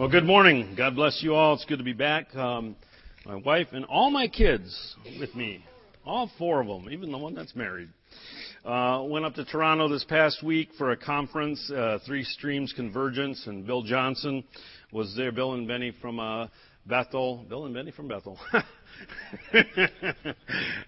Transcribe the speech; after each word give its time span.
Well, 0.00 0.08
good 0.08 0.24
morning. 0.24 0.76
God 0.78 0.96
bless 0.96 1.22
you 1.22 1.34
all. 1.34 1.52
It's 1.52 1.66
good 1.66 1.76
to 1.76 1.84
be 1.84 1.92
back. 1.92 2.34
Um, 2.34 2.74
my 3.26 3.34
wife 3.34 3.66
and 3.72 3.84
all 3.84 4.10
my 4.10 4.28
kids 4.28 4.96
with 5.18 5.34
me, 5.34 5.62
all 6.06 6.30
four 6.38 6.62
of 6.62 6.68
them, 6.68 6.88
even 6.90 7.12
the 7.12 7.18
one 7.18 7.34
that's 7.34 7.54
married. 7.54 7.90
Uh, 8.64 9.04
went 9.06 9.26
up 9.26 9.34
to 9.34 9.44
Toronto 9.44 9.90
this 9.90 10.02
past 10.04 10.42
week 10.42 10.70
for 10.78 10.92
a 10.92 10.96
conference, 10.96 11.70
uh, 11.70 11.98
Three 12.06 12.24
Streams 12.24 12.72
Convergence, 12.74 13.46
and 13.46 13.66
Bill 13.66 13.82
Johnson 13.82 14.42
was 14.90 15.14
there. 15.18 15.32
Bill 15.32 15.52
and 15.52 15.68
Beni 15.68 15.92
from 16.00 16.18
uh, 16.18 16.46
Bethel. 16.86 17.44
Bill 17.48 17.66
and 17.66 17.74
Beni 17.74 17.90
from 17.90 18.08
Bethel. 18.08 18.38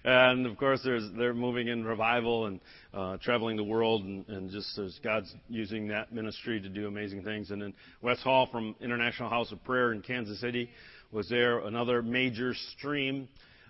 and 0.03 0.45
of 0.45 0.57
course, 0.57 0.85
they're 1.17 1.33
moving 1.33 1.67
in 1.67 1.83
revival 1.85 2.47
and 2.47 2.59
uh, 2.93 3.17
traveling 3.17 3.57
the 3.57 3.63
world, 3.63 4.03
and, 4.03 4.27
and 4.27 4.49
just 4.49 4.77
as 4.77 4.99
God's 5.03 5.33
using 5.49 5.87
that 5.89 6.11
ministry 6.11 6.59
to 6.61 6.69
do 6.69 6.87
amazing 6.87 7.23
things. 7.23 7.51
And 7.51 7.61
then 7.61 7.73
Wes 8.01 8.21
Hall 8.21 8.47
from 8.51 8.75
International 8.81 9.29
House 9.29 9.51
of 9.51 9.63
Prayer 9.63 9.93
in 9.93 10.01
Kansas 10.01 10.39
City 10.39 10.69
was 11.11 11.29
there, 11.29 11.59
another 11.59 12.01
major 12.01 12.53
stream 12.75 13.27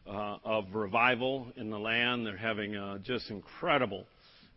uh, 0.08 0.38
of 0.44 0.66
revival 0.74 1.48
in 1.58 1.70
the 1.70 1.80
land. 1.80 2.26
They're 2.26 2.38
having 2.38 2.76
uh, 2.76 3.00
just 3.00 3.30
incredible 3.30 4.06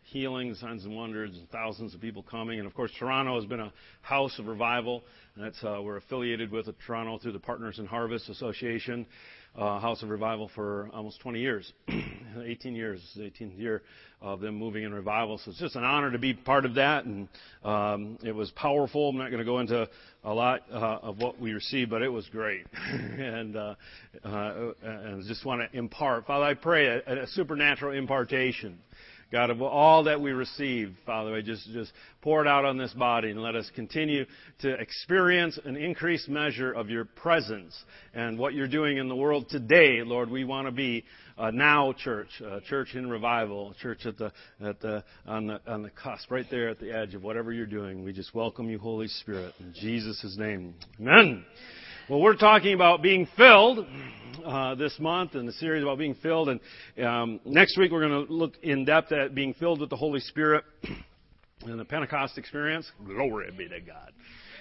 healing, 0.07 0.55
signs 0.55 0.85
and 0.85 0.95
wonders, 0.95 1.31
and 1.37 1.49
thousands 1.51 1.95
of 1.95 2.01
people 2.01 2.23
coming. 2.23 2.59
And 2.59 2.67
of 2.67 2.75
course, 2.75 2.91
Toronto 2.99 3.37
has 3.37 3.45
been 3.45 3.61
a 3.61 3.73
house 4.03 4.39
of 4.39 4.47
revival. 4.47 5.05
And 5.35 5.45
that's 5.45 5.63
uh, 5.63 5.81
we're 5.83 5.97
affiliated 5.97 6.51
with 6.51 6.69
Toronto 6.87 7.19
through 7.19 7.33
the 7.33 7.41
Partners 7.41 7.79
in 7.79 7.87
Harvest 7.87 8.29
Association 8.29 9.07
uh, 9.57 9.81
House 9.81 10.03
of 10.03 10.11
Revival 10.11 10.51
for 10.55 10.91
almost 10.93 11.21
20 11.21 11.41
years, 11.41 11.73
18 12.45 12.75
years. 12.75 13.01
This 13.01 13.11
is 13.11 13.33
the 13.39 13.45
18th 13.45 13.59
year 13.59 13.83
of 14.21 14.41
them 14.41 14.55
moving 14.55 14.85
in 14.85 14.93
revival. 14.93 15.39
So 15.39 15.51
it's 15.51 15.61
just 15.61 15.77
an 15.77 15.85
honor 15.85 16.11
to 16.11 16.19
be 16.19 16.35
part 16.35 16.65
of 16.65 16.75
that, 16.75 17.05
and 17.05 17.29
um, 17.65 18.19
it 18.23 18.33
was 18.35 18.51
powerful. 18.51 19.09
I'm 19.09 19.17
not 19.17 19.31
going 19.31 19.39
to 19.39 19.45
go 19.45 19.61
into 19.61 19.89
a 20.25 20.33
lot 20.33 20.63
uh, 20.71 20.99
of 21.03 21.19
what 21.19 21.41
we 21.41 21.53
received, 21.53 21.91
but 21.91 22.03
it 22.03 22.09
was 22.09 22.27
great, 22.29 22.67
and 22.91 23.57
uh, 23.57 23.75
uh, 24.25 24.73
and 24.83 25.25
just 25.27 25.45
want 25.45 25.63
to 25.71 25.79
impart. 25.79 26.27
Father, 26.27 26.45
I 26.45 26.55
pray 26.55 26.87
a, 26.87 27.23
a 27.23 27.27
supernatural 27.29 27.97
impartation 27.97 28.79
God, 29.33 29.51
of 29.51 29.61
all 29.61 30.05
that 30.05 30.21
we 30.21 30.31
receive, 30.31 30.95
Father, 31.05 31.35
I 31.35 31.41
just, 31.41 31.69
just 31.73 31.93
pour 32.23 32.43
it 32.43 32.47
out 32.47 32.65
on 32.65 32.79
this 32.79 32.93
body 32.93 33.31
and 33.31 33.43
let 33.43 33.57
us 33.57 33.69
continue 33.75 34.25
to 34.61 34.73
experience 34.75 35.59
an 35.65 35.77
increased 35.77 36.29
measure 36.29 36.73
of 36.73 36.91
your 36.91 37.05
presence 37.05 37.77
and 38.15 38.39
what 38.39 38.55
you're 38.55 38.69
doing 38.69 38.99
in 38.99 39.09
the 39.09 39.17
world 39.17 39.49
today, 39.49 40.03
Lord. 40.03 40.31
We 40.31 40.45
want 40.45 40.69
to 40.69 40.73
be 40.73 41.05
a 41.37 41.51
now 41.51 41.93
church, 41.93 42.29
a 42.41 42.61
church 42.61 42.95
in 42.95 43.11
revival, 43.11 43.73
a 43.73 43.75
church 43.83 44.07
at 44.07 44.17
the, 44.17 44.33
at 44.65 44.81
the, 44.81 45.03
on 45.27 45.49
the, 45.49 45.61
on 45.67 45.83
the 45.83 45.91
cusp, 45.91 46.31
right 46.31 46.47
there 46.49 46.69
at 46.69 46.79
the 46.79 46.93
edge 46.93 47.15
of 47.15 47.25
whatever 47.25 47.53
you're 47.53 47.67
doing. 47.67 48.05
We 48.05 48.13
just 48.13 48.33
welcome 48.33 48.71
you, 48.71 48.79
Holy 48.79 49.09
Spirit, 49.09 49.55
in 49.59 49.75
Jesus' 49.75 50.37
name. 50.39 50.75
Amen. 51.01 51.45
Well, 52.09 52.21
we're 52.21 52.37
talking 52.37 52.73
about 52.73 53.03
being 53.03 53.27
filled 53.37 53.85
uh, 54.45 54.77
this 54.77 54.97
month 55.01 55.35
in 55.35 55.45
the 55.45 55.51
series 55.51 55.83
about 55.83 55.99
being 55.99 56.15
filled, 56.15 56.51
and 56.51 56.61
um, 57.05 57.41
next 57.45 57.77
week 57.77 57.91
we're 57.91 58.09
going 58.09 58.29
to 58.29 58.33
look 58.33 58.53
in 58.63 58.85
depth 58.85 59.11
at 59.11 59.35
being 59.35 59.55
filled 59.55 59.81
with 59.81 59.91
the 59.91 59.97
Holy 59.97 60.21
Spirit 60.21 60.63
and 61.63 61.81
the 61.81 61.85
Pentecost 61.85 62.39
experience. 62.39 62.89
Glory 63.05 63.51
be 63.51 63.69
to 63.69 63.81
God. 63.81 64.13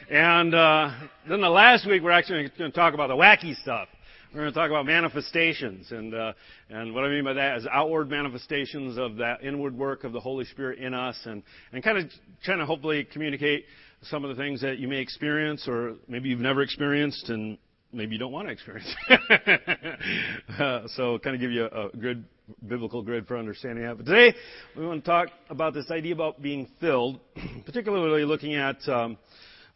And 0.10 0.56
uh, 0.56 0.90
then 1.30 1.40
the 1.40 1.50
last 1.50 1.88
week 1.88 2.02
we're 2.02 2.10
actually 2.10 2.50
going 2.58 2.72
to 2.72 2.76
talk 2.76 2.96
about 2.96 3.10
the 3.10 3.16
wacky 3.16 3.56
stuff. 3.62 3.90
We're 4.34 4.42
going 4.42 4.54
to 4.54 4.60
talk 4.60 4.72
about 4.72 4.88
manifestations, 4.88 5.92
and 5.92 6.16
uh, 6.16 6.34
and 6.72 6.96
what 6.96 7.04
I 7.04 7.10
mean 7.10 7.26
by 7.26 7.34
that 7.34 7.60
is 7.60 7.68
outward 7.72 8.10
manifestations 8.10 8.98
of 8.98 9.18
that 9.18 9.44
inward 9.44 9.78
work 9.78 10.04
of 10.04 10.14
the 10.14 10.20
Holy 10.20 10.46
Spirit 10.46 10.80
in 10.80 10.96
us, 10.96 11.16
and 11.26 11.44
and 11.72 11.84
kind 11.84 12.00
of 12.00 12.10
trying 12.44 12.58
to 12.58 12.66
hopefully 12.66 13.08
communicate 13.14 13.66
some 14.10 14.24
of 14.24 14.36
the 14.36 14.42
things 14.42 14.62
that 14.62 14.78
you 14.80 14.88
may 14.88 15.00
experience 15.00 15.68
or 15.68 15.96
maybe 16.08 16.30
you've 16.30 16.40
never 16.40 16.62
experienced 16.62 17.30
and 17.30 17.58
maybe 17.92 18.14
you 18.14 18.20
don't 18.20 18.32
want 18.32 18.48
to 18.48 18.54
experience. 18.54 18.94
uh, 20.60 20.82
so 20.96 21.18
kind 21.20 21.36
of 21.36 21.42
give 21.42 21.52
you 21.52 21.66
a, 21.66 21.88
a 21.88 21.90
good 21.98 22.26
biblical 22.68 23.02
grid 23.02 23.28
for 23.28 23.38
understanding 23.38 23.86
that. 23.86 23.98
But 23.98 24.06
today 24.06 24.36
we 24.78 24.86
want 24.86 25.04
to 25.04 25.10
talk 25.10 25.30
about 25.50 25.74
this 25.74 25.90
idea 25.90 26.14
about 26.14 26.42
being 26.42 26.68
filled, 26.80 27.20
particularly 27.66 28.26
looking 28.26 28.56
at 28.56 28.78
um, 28.88 29.18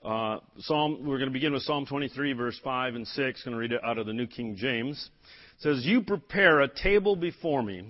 uh, 0.04 0.40
Psalm. 0.59 1.00
We're 1.02 1.18
going 1.18 1.30
to 1.30 1.34
begin 1.34 1.54
with 1.54 1.64
Psalm 1.64 1.86
23, 1.86 2.34
verse 2.34 2.59
5 2.64 2.96
and 2.96 3.08
6. 3.08 3.18
I'm 3.18 3.52
Going 3.52 3.54
to 3.54 3.59
read 3.59 3.72
it 3.72 3.84
out 3.84 3.98
of 3.98 4.06
the 4.06 4.14
New 4.14 4.28
King 4.28 4.56
James. 4.56 5.09
It 5.58 5.64
says, 5.64 5.86
"You 5.86 6.02
prepare 6.02 6.62
a 6.62 6.68
table 6.68 7.16
before 7.16 7.64
me." 7.64 7.84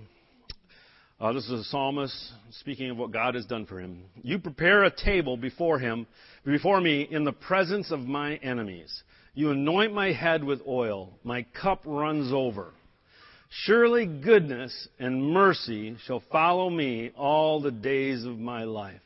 Uh, 1.22 1.34
this 1.34 1.44
is 1.50 1.52
a 1.52 1.64
psalmist 1.66 2.16
speaking 2.62 2.90
of 2.90 2.96
what 2.96 3.12
God 3.12 3.36
has 3.36 3.46
done 3.46 3.66
for 3.66 3.78
him. 3.78 4.06
You 4.24 4.40
prepare 4.40 4.86
a 4.86 4.90
table 4.90 5.36
before 5.36 5.78
him, 5.78 6.08
before 6.46 6.80
me, 6.80 7.10
in 7.12 7.26
the 7.26 7.34
presence 7.34 7.92
of 7.92 8.00
my 8.00 8.36
enemies. 8.36 9.04
You 9.34 9.52
anoint 9.52 9.94
my 9.94 10.14
head 10.14 10.46
with 10.46 10.62
oil. 10.66 11.12
My 11.26 11.46
cup 11.62 11.82
runs 11.84 12.32
over. 12.32 12.72
Surely 13.66 14.06
goodness 14.06 14.88
and 14.98 15.22
mercy 15.22 15.98
shall 16.06 16.24
follow 16.32 16.70
me 16.70 17.12
all 17.18 17.60
the 17.60 17.72
days 17.72 18.24
of 18.24 18.40
my 18.40 18.64
life. 18.64 19.02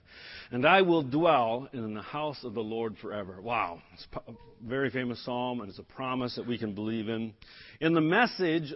And 0.52 0.68
I 0.68 0.84
will 0.84 1.02
dwell 1.02 1.68
in 1.74 1.96
the 1.96 2.02
house 2.04 2.44
of 2.44 2.54
the 2.54 2.62
Lord 2.62 2.96
forever. 3.02 3.42
Wow. 3.42 3.82
It's 3.96 4.06
a 4.28 4.34
very 4.64 4.92
famous 4.92 5.26
psalm, 5.26 5.62
and 5.62 5.70
it's 5.70 5.80
a 5.80 5.84
promise 5.84 6.36
that 6.36 6.46
we 6.46 6.60
can 6.60 6.76
believe 6.76 7.10
in. 7.10 7.34
In 7.82 7.94
the 7.94 8.02
message, 8.02 8.72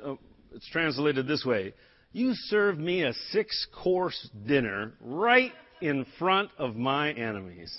it's 0.56 0.68
translated 0.70 1.28
this 1.28 1.46
way 1.46 1.76
you 2.12 2.34
serve 2.34 2.78
me 2.78 3.04
a 3.04 3.14
six 3.32 3.68
course 3.84 4.30
dinner 4.46 4.94
right 5.02 5.52
in 5.82 6.06
front 6.18 6.50
of 6.58 6.76
my 6.76 7.12
enemies. 7.12 7.78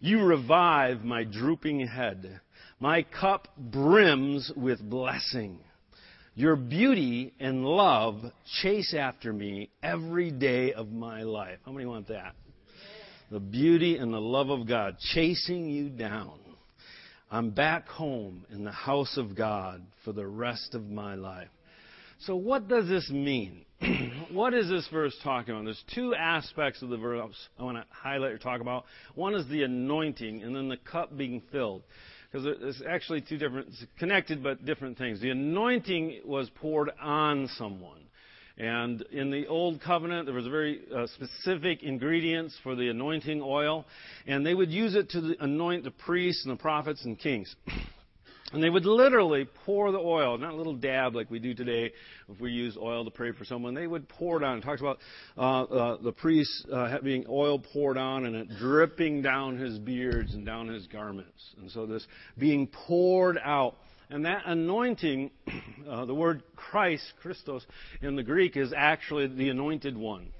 You 0.00 0.24
revive 0.24 1.04
my 1.04 1.24
drooping 1.24 1.86
head. 1.86 2.40
My 2.78 3.02
cup 3.02 3.48
brims 3.56 4.52
with 4.56 4.80
blessing. 4.80 5.58
Your 6.34 6.54
beauty 6.54 7.32
and 7.40 7.64
love 7.64 8.20
chase 8.60 8.94
after 8.94 9.32
me 9.32 9.70
every 9.82 10.30
day 10.30 10.74
of 10.74 10.92
my 10.92 11.22
life. 11.22 11.58
How 11.64 11.72
many 11.72 11.86
want 11.86 12.08
that? 12.08 12.34
The 13.30 13.40
beauty 13.40 13.96
and 13.96 14.12
the 14.12 14.20
love 14.20 14.50
of 14.50 14.68
God 14.68 14.98
chasing 15.14 15.68
you 15.70 15.88
down. 15.88 16.38
I'm 17.30 17.50
back 17.50 17.88
home 17.88 18.44
in 18.52 18.64
the 18.64 18.70
house 18.70 19.16
of 19.16 19.34
God 19.34 19.82
for 20.04 20.12
the 20.12 20.26
rest 20.26 20.74
of 20.74 20.88
my 20.88 21.14
life. 21.14 21.48
So, 22.20 22.36
what 22.36 22.68
does 22.68 22.88
this 22.88 23.10
mean? 23.10 23.64
what 24.32 24.54
is 24.54 24.68
this 24.68 24.88
verse 24.88 25.14
talking 25.22 25.54
about? 25.54 25.64
There's 25.64 25.84
two 25.94 26.14
aspects 26.14 26.80
of 26.82 26.88
the 26.88 26.96
verse 26.96 27.34
I 27.58 27.62
want 27.62 27.76
to 27.76 27.84
highlight 27.90 28.32
or 28.32 28.38
talk 28.38 28.60
about. 28.60 28.84
One 29.14 29.34
is 29.34 29.46
the 29.48 29.64
anointing, 29.64 30.42
and 30.42 30.56
then 30.56 30.68
the 30.68 30.78
cup 30.78 31.16
being 31.16 31.42
filled. 31.52 31.82
Because 32.30 32.46
it's 32.60 32.82
actually 32.88 33.20
two 33.20 33.38
different, 33.38 33.68
connected 33.98 34.42
but 34.42 34.64
different 34.64 34.98
things. 34.98 35.20
The 35.20 35.30
anointing 35.30 36.22
was 36.24 36.50
poured 36.56 36.90
on 37.00 37.48
someone. 37.56 38.00
And 38.58 39.02
in 39.12 39.30
the 39.30 39.46
Old 39.46 39.82
Covenant, 39.82 40.26
there 40.26 40.34
was 40.34 40.46
very 40.46 40.80
uh, 40.94 41.06
specific 41.08 41.82
ingredients 41.82 42.58
for 42.62 42.74
the 42.74 42.88
anointing 42.88 43.42
oil, 43.42 43.84
and 44.26 44.44
they 44.44 44.54
would 44.54 44.70
use 44.70 44.94
it 44.94 45.10
to 45.10 45.36
anoint 45.40 45.84
the 45.84 45.90
priests 45.90 46.46
and 46.46 46.58
the 46.58 46.60
prophets 46.60 47.04
and 47.04 47.18
kings. 47.18 47.54
And 48.56 48.64
they 48.64 48.70
would 48.70 48.86
literally 48.86 49.46
pour 49.66 49.92
the 49.92 49.98
oil, 49.98 50.38
not 50.38 50.54
a 50.54 50.56
little 50.56 50.74
dab 50.74 51.14
like 51.14 51.30
we 51.30 51.38
do 51.38 51.52
today 51.52 51.92
if 52.26 52.40
we 52.40 52.52
use 52.52 52.74
oil 52.80 53.04
to 53.04 53.10
pray 53.10 53.32
for 53.32 53.44
someone. 53.44 53.74
They 53.74 53.86
would 53.86 54.08
pour 54.08 54.38
it 54.38 54.42
on. 54.42 54.56
It 54.56 54.60
talks 54.62 54.80
about 54.80 54.98
uh, 55.36 55.62
uh, 55.64 55.96
the 56.02 56.12
priest 56.12 56.66
uh, 56.72 56.88
having 56.88 57.26
oil 57.28 57.58
poured 57.58 57.98
on 57.98 58.24
and 58.24 58.34
it 58.34 58.48
dripping 58.58 59.20
down 59.20 59.58
his 59.58 59.78
beards 59.78 60.32
and 60.32 60.46
down 60.46 60.68
his 60.68 60.86
garments. 60.86 61.54
And 61.58 61.70
so 61.70 61.84
this 61.84 62.06
being 62.38 62.66
poured 62.66 63.36
out. 63.44 63.76
And 64.08 64.24
that 64.24 64.46
anointing, 64.46 65.32
uh, 65.86 66.06
the 66.06 66.14
word 66.14 66.42
Christ, 66.56 67.04
Christos, 67.20 67.66
in 68.00 68.16
the 68.16 68.22
Greek 68.22 68.56
is 68.56 68.72
actually 68.74 69.26
the 69.26 69.50
anointed 69.50 69.98
one. 69.98 70.32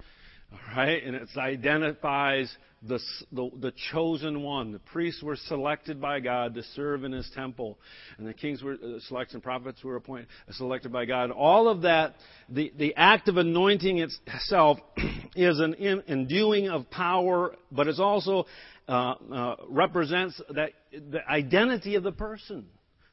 All 0.53 0.59
right? 0.75 1.05
And 1.05 1.15
it 1.15 1.29
identifies 1.37 2.57
the, 2.89 3.01
the, 3.33 3.51
the, 3.61 3.73
chosen 3.93 4.43
one. 4.43 4.73
The 4.73 4.79
priests 4.79 5.23
were 5.23 5.37
selected 5.37 6.01
by 6.01 6.21
God 6.21 6.55
to 6.55 6.63
serve 6.75 7.05
in 7.05 7.13
his 7.13 7.31
temple. 7.35 7.79
And 8.19 8.27
the 8.27 8.35
kings 8.35 8.63
were 8.63 8.75
uh, 8.75 8.99
selected 9.09 9.35
and 9.35 9.43
prophets 9.43 9.83
were 9.83 9.97
appointed, 9.97 10.29
uh, 10.49 10.53
selected 10.53 10.93
by 10.93 11.05
God. 11.05 11.31
All 11.31 11.69
of 11.69 11.83
that, 11.83 12.15
the, 12.49 12.73
the 12.77 12.95
act 12.97 13.29
of 13.29 13.37
anointing 13.37 13.99
itself 13.99 14.79
is 15.37 15.59
an 15.61 15.75
enduing 16.09 16.69
of 16.69 16.91
power, 16.91 17.55
but 17.71 17.89
it 17.89 17.99
also 17.99 18.47
uh, 18.89 19.15
uh, 19.33 19.57
represents 19.69 20.41
that, 20.55 20.71
the 20.93 21.21
identity 21.29 21.97
of 21.97 22.03
the 22.03 22.13
person 22.13 22.67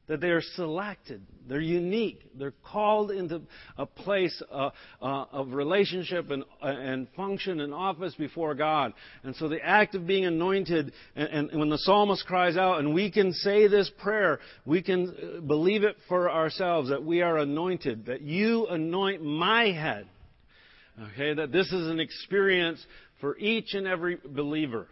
that 0.07 0.19
they 0.19 0.29
are 0.29 0.41
selected, 0.41 1.21
they're 1.47 1.61
unique, 1.61 2.21
they're 2.37 2.53
called 2.71 3.09
into 3.11 3.41
a 3.77 3.85
place 3.85 4.41
uh, 4.51 4.69
uh, 5.01 5.25
of 5.31 5.53
relationship 5.53 6.29
and, 6.29 6.43
uh, 6.61 6.65
and 6.67 7.07
function 7.15 7.61
and 7.61 7.73
office 7.73 8.13
before 8.15 8.53
God. 8.53 8.93
And 9.23 9.35
so 9.35 9.47
the 9.47 9.63
act 9.63 9.95
of 9.95 10.05
being 10.05 10.25
anointed, 10.25 10.91
and, 11.15 11.49
and 11.51 11.59
when 11.59 11.69
the 11.69 11.77
psalmist 11.77 12.25
cries 12.25 12.57
out, 12.57 12.79
and 12.79 12.93
we 12.93 13.11
can 13.11 13.31
say 13.31 13.67
this 13.67 13.89
prayer, 13.99 14.39
we 14.65 14.81
can 14.81 15.09
uh, 15.09 15.39
believe 15.41 15.83
it 15.83 15.95
for 16.09 16.29
ourselves 16.29 16.89
that 16.89 17.03
we 17.03 17.21
are 17.21 17.37
anointed, 17.37 18.07
that 18.07 18.21
you 18.21 18.67
anoint 18.67 19.23
my 19.23 19.71
head. 19.71 20.07
Okay, 21.13 21.33
that 21.33 21.51
this 21.51 21.71
is 21.71 21.89
an 21.89 21.99
experience 21.99 22.85
for 23.19 23.37
each 23.37 23.73
and 23.73 23.87
every 23.87 24.19
believer 24.23 24.87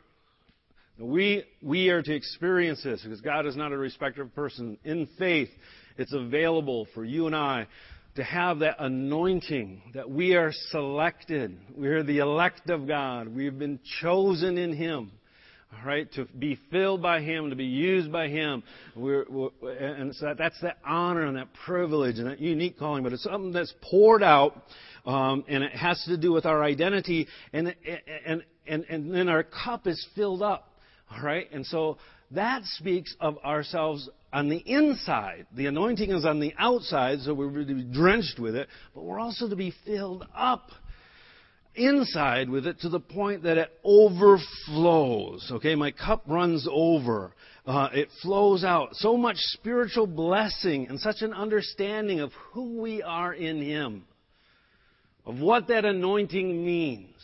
We, 1.02 1.44
we 1.62 1.90
are 1.90 2.02
to 2.02 2.14
experience 2.14 2.84
this 2.84 3.02
because 3.02 3.22
God 3.22 3.46
is 3.48 3.56
not 3.56 3.72
a 3.72 3.78
respecter 3.78 4.22
of 4.22 4.36
person. 4.36 4.78
In 4.84 5.08
faith, 5.18 5.50
it's 5.98 6.14
available 6.14 6.88
for 6.94 7.04
you 7.04 7.28
and 7.28 7.36
I 7.36 7.68
to 8.16 8.24
have 8.24 8.60
that 8.60 8.76
anointing 8.80 9.82
that 9.94 10.10
we 10.10 10.36
are 10.36 10.52
selected. 10.70 11.58
We 11.76 11.88
are 11.88 12.04
the 12.04 12.20
elect 12.20 12.70
of 12.70 12.88
God. 12.88 13.30
We've 13.30 13.58
been 13.58 13.80
chosen 14.02 14.58
in 14.58 14.74
Him. 14.74 15.12
All 15.74 15.88
right, 15.88 16.12
to 16.14 16.26
be 16.26 16.60
filled 16.70 17.02
by 17.02 17.22
Him, 17.22 17.50
to 17.50 17.56
be 17.56 17.64
used 17.64 18.12
by 18.12 18.28
Him, 18.28 18.62
we're, 18.94 19.26
we're, 19.30 19.72
and 19.72 20.14
so 20.14 20.26
that, 20.26 20.38
that's 20.38 20.60
that 20.62 20.78
honor 20.86 21.26
and 21.26 21.38
that 21.38 21.48
privilege 21.66 22.20
and 22.20 22.28
that 22.28 22.42
unique 22.42 22.78
calling. 22.78 23.04
But 23.04 23.14
it's 23.14 23.24
something 23.24 23.54
that's 23.54 23.74
poured 23.82 24.22
out, 24.22 24.62
um, 25.06 25.46
and 25.48 25.64
it 25.64 25.72
has 25.72 26.04
to 26.10 26.18
do 26.18 26.34
with 26.34 26.46
our 26.46 26.62
identity, 26.62 27.26
and 27.54 27.74
and 28.26 28.44
and 28.68 28.84
and 28.90 29.16
then 29.16 29.30
our 29.30 29.44
cup 29.44 29.88
is 29.88 30.06
filled 30.14 30.44
up. 30.44 30.71
All 31.12 31.24
right, 31.24 31.52
and 31.52 31.66
so 31.66 31.98
that 32.32 32.64
speaks 32.64 33.16
of 33.20 33.38
ourselves 33.40 34.10
on 34.32 34.48
the 34.48 34.58
inside. 34.58 35.46
The 35.54 35.66
anointing 35.66 36.12
is 36.12 36.26
on 36.26 36.40
the 36.40 36.54
outside, 36.58 37.20
so 37.20 37.34
we're 37.34 37.66
to 37.66 37.74
be 37.74 37.84
drenched 37.84 38.40
with 38.40 38.56
it, 38.56 38.70
but 38.96 39.04
we're 39.04 39.20
also 39.20 39.50
to 39.50 39.56
be 39.56 39.74
filled 39.86 40.26
up 40.34 40.70
inside 41.76 42.50
with 42.50 42.68
it 42.68 42.80
to 42.82 42.90
the 42.90 43.00
point 43.00 43.44
that 43.44 43.58
it 43.58 43.72
overflows. 43.84 45.50
Okay, 45.52 45.76
my 45.76 45.92
cup 45.92 46.24
runs 46.28 46.68
over. 46.70 47.34
Uh, 47.66 47.90
it 47.94 48.10
flows 48.22 48.64
out. 48.64 48.96
So 48.96 49.18
much 49.18 49.38
spiritual 49.38 50.08
blessing 50.08 50.88
and 50.88 51.00
such 51.00 51.22
an 51.22 51.34
understanding 51.34 52.20
of 52.20 52.32
who 52.52 52.82
we 52.82 53.02
are 53.02 53.34
in 53.34 53.62
Him, 53.62 54.06
of 55.26 55.40
what 55.40 55.68
that 55.68 55.86
anointing 55.86 56.66
means, 56.66 57.16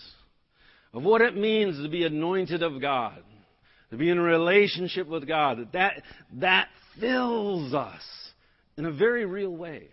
of 0.94 1.04
what 1.04 1.22
it 1.22 1.36
means 1.36 1.82
to 1.82 1.90
be 1.90 2.06
anointed 2.06 2.62
of 2.62 2.80
God, 2.80 3.24
to 3.92 3.98
be 3.98 4.10
in 4.10 4.18
a 4.18 4.22
relationship 4.22 5.08
with 5.08 5.28
God. 5.28 5.70
That 5.74 6.02
that, 6.36 6.68
fills 7.00 7.74
us 7.74 8.02
in 8.78 8.86
a 8.86 8.92
very 8.92 9.26
real 9.26 9.56
way, 9.56 9.88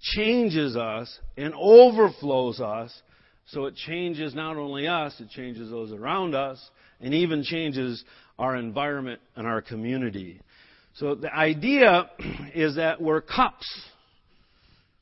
changes 0.00 0.76
us 0.76 1.18
and 1.36 1.54
overflows 1.54 2.60
us 2.60 3.02
so 3.46 3.66
it 3.66 3.74
changes 3.74 4.34
not 4.34 4.56
only 4.56 4.86
us, 4.86 5.14
it 5.20 5.28
changes 5.30 5.70
those 5.70 5.92
around 5.92 6.34
us, 6.34 6.58
and 7.00 7.12
even 7.12 7.42
changes 7.42 8.02
our 8.38 8.56
environment 8.56 9.20
and 9.36 9.46
our 9.46 9.60
community. 9.60 10.40
So 10.94 11.14
the 11.14 11.32
idea 11.32 12.08
is 12.54 12.76
that 12.76 13.00
we're 13.00 13.20
cups. 13.20 13.66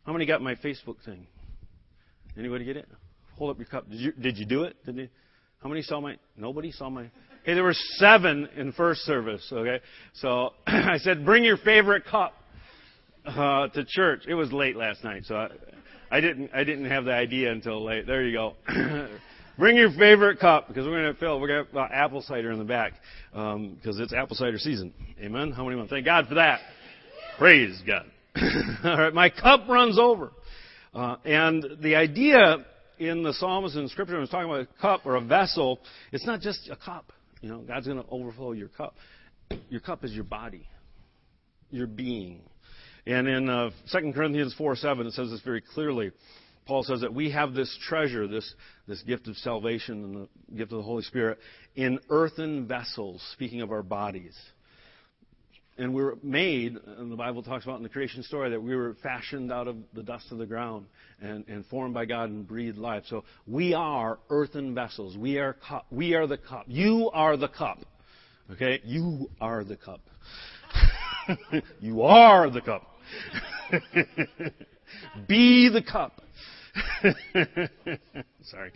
How 0.05 0.12
many 0.12 0.26
got 0.26 0.40
my 0.43 0.55
Facebook 0.56 0.96
thing? 1.05 1.26
Anybody 2.38 2.64
get 2.64 2.76
it? 2.76 2.88
Hold 3.37 3.50
up 3.50 3.58
your 3.58 3.66
cup. 3.66 3.88
Did 3.88 4.00
you, 4.00 4.12
did 4.12 4.38
you 4.38 4.46
do 4.46 4.64
it? 4.64 4.76
Did 4.84 4.96
you? 4.96 5.08
How 5.62 5.69
many 5.69 5.82
saw 5.82 6.00
my? 6.00 6.16
Nobody 6.37 6.73
saw 6.73 6.88
my. 6.88 7.11
Okay, 7.42 7.54
there 7.54 7.64
were 7.64 7.75
seven 7.96 8.48
in 8.56 8.72
first 8.72 9.00
service. 9.02 9.46
Okay, 9.50 9.81
so 10.14 10.52
I 10.66 10.98
said, 10.98 11.25
bring 11.25 11.42
your 11.42 11.56
favorite 11.56 12.04
cup 12.04 12.34
uh, 13.25 13.69
to 13.69 13.84
church. 13.84 14.22
It 14.28 14.34
was 14.34 14.52
late 14.52 14.76
last 14.76 15.04
night, 15.04 15.22
so 15.25 15.37
I, 15.37 15.48
I 16.10 16.20
didn't 16.20 16.50
I 16.54 16.64
didn't 16.64 16.87
have 16.87 17.04
the 17.04 17.14
idea 17.14 17.50
until 17.50 17.82
late. 17.84 18.06
There 18.06 18.25
you 18.25 18.32
go. 18.32 18.56
Bring 19.58 19.76
your 19.76 19.90
favorite 19.90 20.38
cup 20.38 20.69
because 20.69 20.87
we're 20.87 21.02
going 21.02 21.12
to 21.12 21.20
fill. 21.20 21.38
We're 21.38 21.48
going 21.48 21.66
to 21.66 21.78
have 21.78 21.90
uh, 21.90 21.94
apple 21.94 22.22
cider 22.22 22.50
in 22.50 22.58
the 22.58 22.64
back 22.64 22.94
because 23.31 23.56
um, 23.56 23.78
it's 23.84 24.14
apple 24.14 24.34
cider 24.34 24.56
season. 24.56 24.94
Amen. 25.20 25.52
How 25.52 25.64
many 25.64 25.76
want 25.76 25.90
thank 25.90 26.06
God 26.06 26.28
for 26.28 26.37
that? 26.37 26.60
Praise 27.37 27.78
God. 27.87 28.06
All 28.84 28.96
right, 28.96 29.12
my 29.12 29.28
cup 29.28 29.69
runs 29.69 29.98
over, 29.98 30.32
uh, 30.94 31.16
and 31.26 31.76
the 31.82 31.94
idea 31.94 32.64
in 32.98 33.22
the 33.22 33.34
Psalms 33.34 33.76
and 33.76 33.90
Scripture 33.90 34.14
when 34.14 34.22
it's 34.22 34.32
talking 34.32 34.48
about 34.48 34.62
a 34.62 34.81
cup 34.81 35.04
or 35.04 35.16
a 35.16 35.20
vessel, 35.20 35.78
it's 36.10 36.25
not 36.25 36.40
just 36.40 36.70
a 36.70 36.76
cup. 36.76 37.12
You 37.40 37.48
know, 37.48 37.58
God's 37.60 37.87
going 37.87 38.02
to 38.02 38.08
overflow 38.10 38.52
your 38.52 38.69
cup. 38.69 38.94
Your 39.69 39.81
cup 39.81 40.04
is 40.04 40.12
your 40.12 40.25
body, 40.25 40.69
your 41.70 41.87
being. 41.87 42.42
And 43.06 43.26
in 43.26 43.48
uh, 43.48 43.70
2 43.92 44.12
Corinthians 44.14 44.54
4 44.56 44.76
7, 44.76 45.06
it 45.06 45.12
says 45.14 45.31
this 45.31 45.40
very 45.40 45.62
clearly. 45.62 46.12
Paul 46.66 46.84
says 46.84 47.00
that 47.00 47.12
we 47.12 47.31
have 47.31 47.54
this 47.54 47.76
treasure, 47.88 48.28
this, 48.28 48.54
this 48.87 49.02
gift 49.02 49.26
of 49.26 49.37
salvation 49.38 50.04
and 50.04 50.28
the 50.48 50.56
gift 50.56 50.72
of 50.72 50.78
the 50.78 50.84
Holy 50.84 51.02
Spirit, 51.02 51.38
in 51.75 51.98
earthen 52.10 52.69
vessels, 52.69 53.22
speaking 53.32 53.62
of 53.62 53.72
our 53.72 53.82
bodies. 53.82 54.37
And 55.81 55.94
we 55.94 56.03
were 56.03 56.19
made, 56.23 56.77
and 56.99 57.11
the 57.11 57.17
Bible 57.17 57.43
talks 57.43 57.65
about 57.65 57.79
in 57.79 57.82
the 57.82 57.88
creation 57.88 58.23
story, 58.23 58.50
that 58.50 58.62
we 58.62 58.77
were 58.77 58.94
fashioned 59.03 59.50
out 59.50 59.67
of 59.67 59.77
the 59.94 60.03
dust 60.03 60.27
of 60.31 60.37
the 60.37 60.44
ground 60.44 60.85
and, 61.23 61.43
and 61.49 61.65
formed 61.65 61.94
by 61.94 62.05
God 62.05 62.29
and 62.29 62.47
breathed 62.47 62.77
life. 62.77 63.05
So 63.09 63.25
we 63.47 63.73
are 63.73 64.19
earthen 64.29 64.75
vessels. 64.75 65.17
We 65.17 65.38
are, 65.38 65.55
cup. 65.55 65.87
we 65.91 66.12
are 66.12 66.27
the 66.27 66.37
cup. 66.37 66.67
You 66.67 67.09
are 67.15 67.38
the 67.38 67.49
cup. 67.49 67.79
Okay? 68.53 68.82
You 68.85 69.31
are 69.41 69.65
the 69.65 69.77
cup. 69.77 70.03
you 71.81 72.03
are 72.03 72.50
the 72.50 72.61
cup. 72.61 72.87
Be 75.26 75.71
the 75.71 75.83
cup. 75.83 76.21
Sorry. 78.43 78.71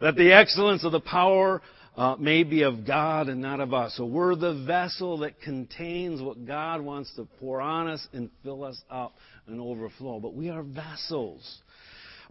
that 0.00 0.14
the 0.14 0.32
excellence 0.32 0.84
of 0.84 0.92
the 0.92 1.00
power 1.00 1.60
uh, 1.96 2.16
may 2.18 2.42
be 2.42 2.62
of 2.62 2.86
God 2.86 3.28
and 3.28 3.42
not 3.42 3.60
of 3.60 3.74
us. 3.74 3.94
So 3.96 4.06
we're 4.06 4.34
the 4.34 4.64
vessel 4.66 5.18
that 5.18 5.40
contains 5.40 6.22
what 6.22 6.46
God 6.46 6.80
wants 6.80 7.14
to 7.16 7.26
pour 7.38 7.60
on 7.60 7.88
us 7.88 8.06
and 8.12 8.30
fill 8.42 8.64
us 8.64 8.80
up 8.90 9.14
and 9.46 9.60
overflow. 9.60 10.18
But 10.20 10.34
we 10.34 10.48
are 10.48 10.62
vessels. 10.62 11.60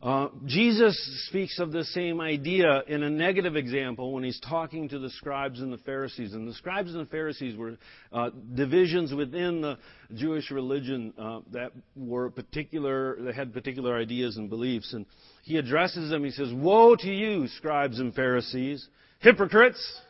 Uh, 0.01 0.29
Jesus 0.47 0.97
speaks 1.27 1.59
of 1.59 1.71
the 1.71 1.83
same 1.83 2.19
idea 2.19 2.81
in 2.87 3.03
a 3.03 3.09
negative 3.09 3.55
example 3.55 4.13
when 4.13 4.23
he's 4.23 4.39
talking 4.39 4.89
to 4.89 4.97
the 4.97 5.11
scribes 5.11 5.61
and 5.61 5.71
the 5.71 5.77
Pharisees. 5.77 6.33
And 6.33 6.47
the 6.47 6.55
scribes 6.55 6.95
and 6.95 7.05
the 7.05 7.09
Pharisees 7.11 7.55
were 7.55 7.77
uh, 8.11 8.31
divisions 8.55 9.13
within 9.13 9.61
the 9.61 9.77
Jewish 10.15 10.49
religion 10.49 11.13
uh, 11.19 11.41
that 11.51 11.71
were 11.95 12.31
particular, 12.31 13.21
that 13.21 13.35
had 13.35 13.53
particular 13.53 13.95
ideas 13.95 14.37
and 14.37 14.49
beliefs. 14.49 14.91
And 14.93 15.05
he 15.43 15.57
addresses 15.57 16.09
them. 16.09 16.23
He 16.23 16.31
says, 16.31 16.51
"Woe 16.51 16.95
to 16.95 17.09
you, 17.09 17.47
scribes 17.47 17.99
and 17.99 18.13
Pharisees, 18.15 18.87
hypocrites! 19.19 20.01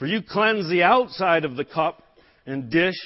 For 0.00 0.06
you 0.06 0.20
cleanse 0.20 0.68
the 0.68 0.82
outside 0.82 1.44
of 1.44 1.54
the 1.54 1.64
cup 1.64 2.02
and 2.44 2.70
dish, 2.70 2.98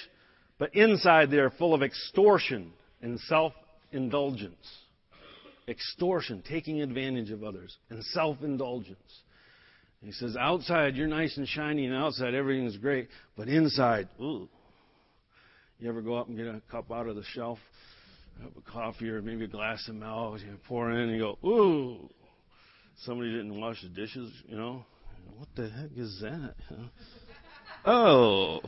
but 0.58 0.74
inside 0.74 1.30
they 1.30 1.36
are 1.36 1.50
full 1.50 1.74
of 1.74 1.82
extortion 1.82 2.72
and 3.02 3.20
self-indulgence." 3.20 4.79
Extortion, 5.70 6.42
taking 6.48 6.82
advantage 6.82 7.30
of 7.30 7.44
others, 7.44 7.76
and 7.88 8.02
self 8.04 8.38
indulgence. 8.42 8.98
He 10.02 10.12
says, 10.12 10.36
outside 10.36 10.96
you're 10.96 11.06
nice 11.06 11.36
and 11.36 11.46
shiny, 11.46 11.86
and 11.86 11.94
outside 11.94 12.34
everything's 12.34 12.76
great, 12.76 13.08
but 13.36 13.48
inside, 13.48 14.08
ooh. 14.20 14.48
You 15.78 15.88
ever 15.88 16.00
go 16.00 16.14
up 16.14 16.28
and 16.28 16.36
get 16.36 16.46
a 16.46 16.60
cup 16.70 16.90
out 16.90 17.06
of 17.06 17.16
the 17.16 17.24
shelf, 17.34 17.58
a 18.56 18.70
coffee 18.70 19.08
or 19.08 19.20
maybe 19.22 19.44
a 19.44 19.48
glass 19.48 19.86
of 19.88 19.94
milk, 19.94 20.40
you 20.40 20.56
pour 20.66 20.90
it 20.90 20.94
in 20.94 21.10
and 21.10 21.12
you 21.12 21.18
go, 21.18 21.48
ooh, 21.48 22.08
somebody 23.04 23.30
didn't 23.30 23.58
wash 23.58 23.80
the 23.82 23.88
dishes, 23.88 24.30
you 24.46 24.56
know? 24.56 24.84
What 25.36 25.48
the 25.56 25.68
heck 25.68 25.90
is 25.96 26.20
that? 26.22 26.54
Oh. 27.86 28.60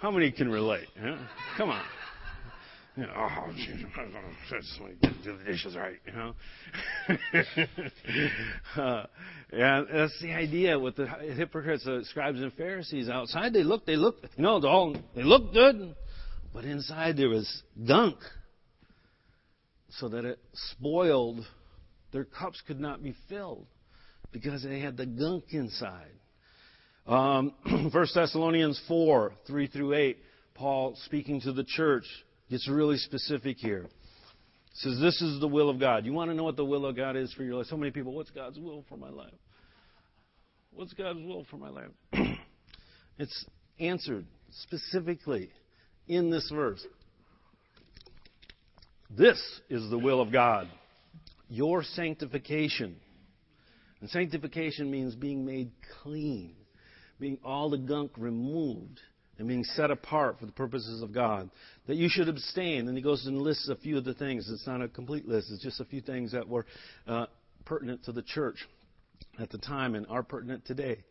How 0.00 0.10
many 0.10 0.30
can 0.30 0.50
relate? 0.50 0.88
Huh? 1.00 1.16
Come 1.56 1.70
on 1.70 1.82
you 2.96 3.02
know, 3.02 3.12
oh, 3.14 3.52
geez, 3.54 3.84
do 5.22 5.36
the 5.36 5.44
dishes 5.44 5.76
right, 5.76 5.98
you 6.06 6.12
know. 6.12 6.34
uh, 8.82 9.06
that's 9.50 10.18
the 10.22 10.32
idea 10.32 10.78
with 10.78 10.96
the 10.96 11.06
hypocrites, 11.06 11.84
the 11.84 12.04
scribes 12.08 12.40
and 12.40 12.52
Pharisees. 12.54 13.10
Outside 13.10 13.52
they 13.52 13.64
look, 13.64 13.84
they 13.84 13.96
look, 13.96 14.16
you 14.36 14.42
know, 14.42 14.62
all 14.66 14.96
they 15.14 15.22
look 15.22 15.52
good, 15.52 15.94
but 16.54 16.64
inside 16.64 17.18
there 17.18 17.28
was 17.28 17.62
gunk, 17.86 18.16
so 19.90 20.08
that 20.08 20.24
it 20.24 20.38
spoiled. 20.54 21.46
Their 22.12 22.24
cups 22.24 22.62
could 22.66 22.80
not 22.80 23.02
be 23.02 23.14
filled 23.28 23.66
because 24.32 24.62
they 24.62 24.80
had 24.80 24.96
the 24.96 25.04
gunk 25.04 25.44
inside. 25.50 26.12
Um, 27.06 27.52
1 27.92 28.06
Thessalonians 28.14 28.80
4, 28.88 29.32
3 29.46 29.66
through 29.66 29.94
8, 29.94 30.18
Paul 30.54 30.96
speaking 31.04 31.42
to 31.42 31.52
the 31.52 31.64
church 31.64 32.06
gets 32.50 32.68
really 32.68 32.96
specific 32.96 33.56
here. 33.58 33.84
It 33.84 33.90
says, 34.74 34.98
This 35.00 35.20
is 35.22 35.40
the 35.40 35.48
will 35.48 35.70
of 35.70 35.80
God. 35.80 36.04
You 36.04 36.12
want 36.12 36.30
to 36.30 36.34
know 36.34 36.44
what 36.44 36.56
the 36.56 36.64
will 36.64 36.86
of 36.86 36.96
God 36.96 37.16
is 37.16 37.32
for 37.32 37.42
your 37.42 37.56
life? 37.56 37.66
So 37.66 37.76
many 37.76 37.90
people, 37.90 38.12
what's 38.12 38.30
God's 38.30 38.58
will 38.58 38.84
for 38.88 38.96
my 38.96 39.10
life? 39.10 39.32
What's 40.72 40.92
God's 40.92 41.20
will 41.20 41.46
for 41.50 41.56
my 41.56 41.70
life? 41.70 41.90
it's 43.18 43.46
answered 43.80 44.26
specifically 44.50 45.50
in 46.06 46.30
this 46.30 46.50
verse. 46.54 46.84
This 49.10 49.40
is 49.70 49.88
the 49.88 49.98
will 49.98 50.20
of 50.20 50.32
God, 50.32 50.68
your 51.48 51.82
sanctification. 51.82 52.96
And 54.00 54.10
sanctification 54.10 54.90
means 54.90 55.14
being 55.14 55.46
made 55.46 55.70
clean, 56.02 56.54
being 57.18 57.38
all 57.42 57.70
the 57.70 57.78
gunk 57.78 58.12
removed 58.18 59.00
and 59.38 59.46
being 59.46 59.64
set 59.64 59.90
apart 59.90 60.38
for 60.38 60.46
the 60.46 60.52
purposes 60.52 61.02
of 61.02 61.12
God. 61.12 61.50
That 61.86 61.96
you 61.96 62.08
should 62.08 62.28
abstain. 62.28 62.88
And 62.88 62.96
he 62.96 63.02
goes 63.02 63.26
and 63.26 63.38
lists 63.38 63.68
a 63.68 63.76
few 63.76 63.98
of 63.98 64.04
the 64.04 64.14
things. 64.14 64.48
It's 64.50 64.66
not 64.66 64.82
a 64.82 64.88
complete 64.88 65.28
list, 65.28 65.50
it's 65.52 65.62
just 65.62 65.80
a 65.80 65.84
few 65.84 66.00
things 66.00 66.32
that 66.32 66.48
were 66.48 66.66
uh, 67.06 67.26
pertinent 67.64 68.04
to 68.04 68.12
the 68.12 68.22
church 68.22 68.56
at 69.38 69.50
the 69.50 69.58
time 69.58 69.94
and 69.94 70.06
are 70.08 70.22
pertinent 70.22 70.64
today. 70.64 71.04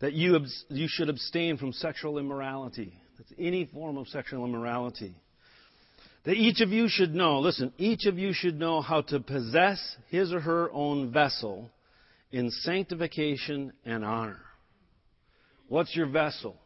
that 0.00 0.12
you, 0.12 0.38
you 0.68 0.86
should 0.88 1.08
abstain 1.08 1.56
from 1.56 1.72
sexual 1.72 2.18
immorality. 2.18 2.92
That's 3.16 3.32
any 3.38 3.66
form 3.66 3.96
of 3.96 4.08
sexual 4.08 4.44
immorality. 4.44 5.14
That 6.24 6.34
each 6.34 6.60
of 6.60 6.70
you 6.70 6.86
should 6.88 7.14
know, 7.14 7.40
listen, 7.40 7.72
each 7.78 8.06
of 8.06 8.18
you 8.18 8.32
should 8.32 8.58
know 8.58 8.80
how 8.80 9.02
to 9.02 9.20
possess 9.20 9.96
his 10.08 10.32
or 10.32 10.40
her 10.40 10.70
own 10.72 11.12
vessel 11.12 11.70
in 12.30 12.50
sanctification 12.50 13.72
and 13.84 14.04
honor. 14.04 14.40
What's 15.68 15.94
your 15.96 16.06
vessel? 16.06 16.56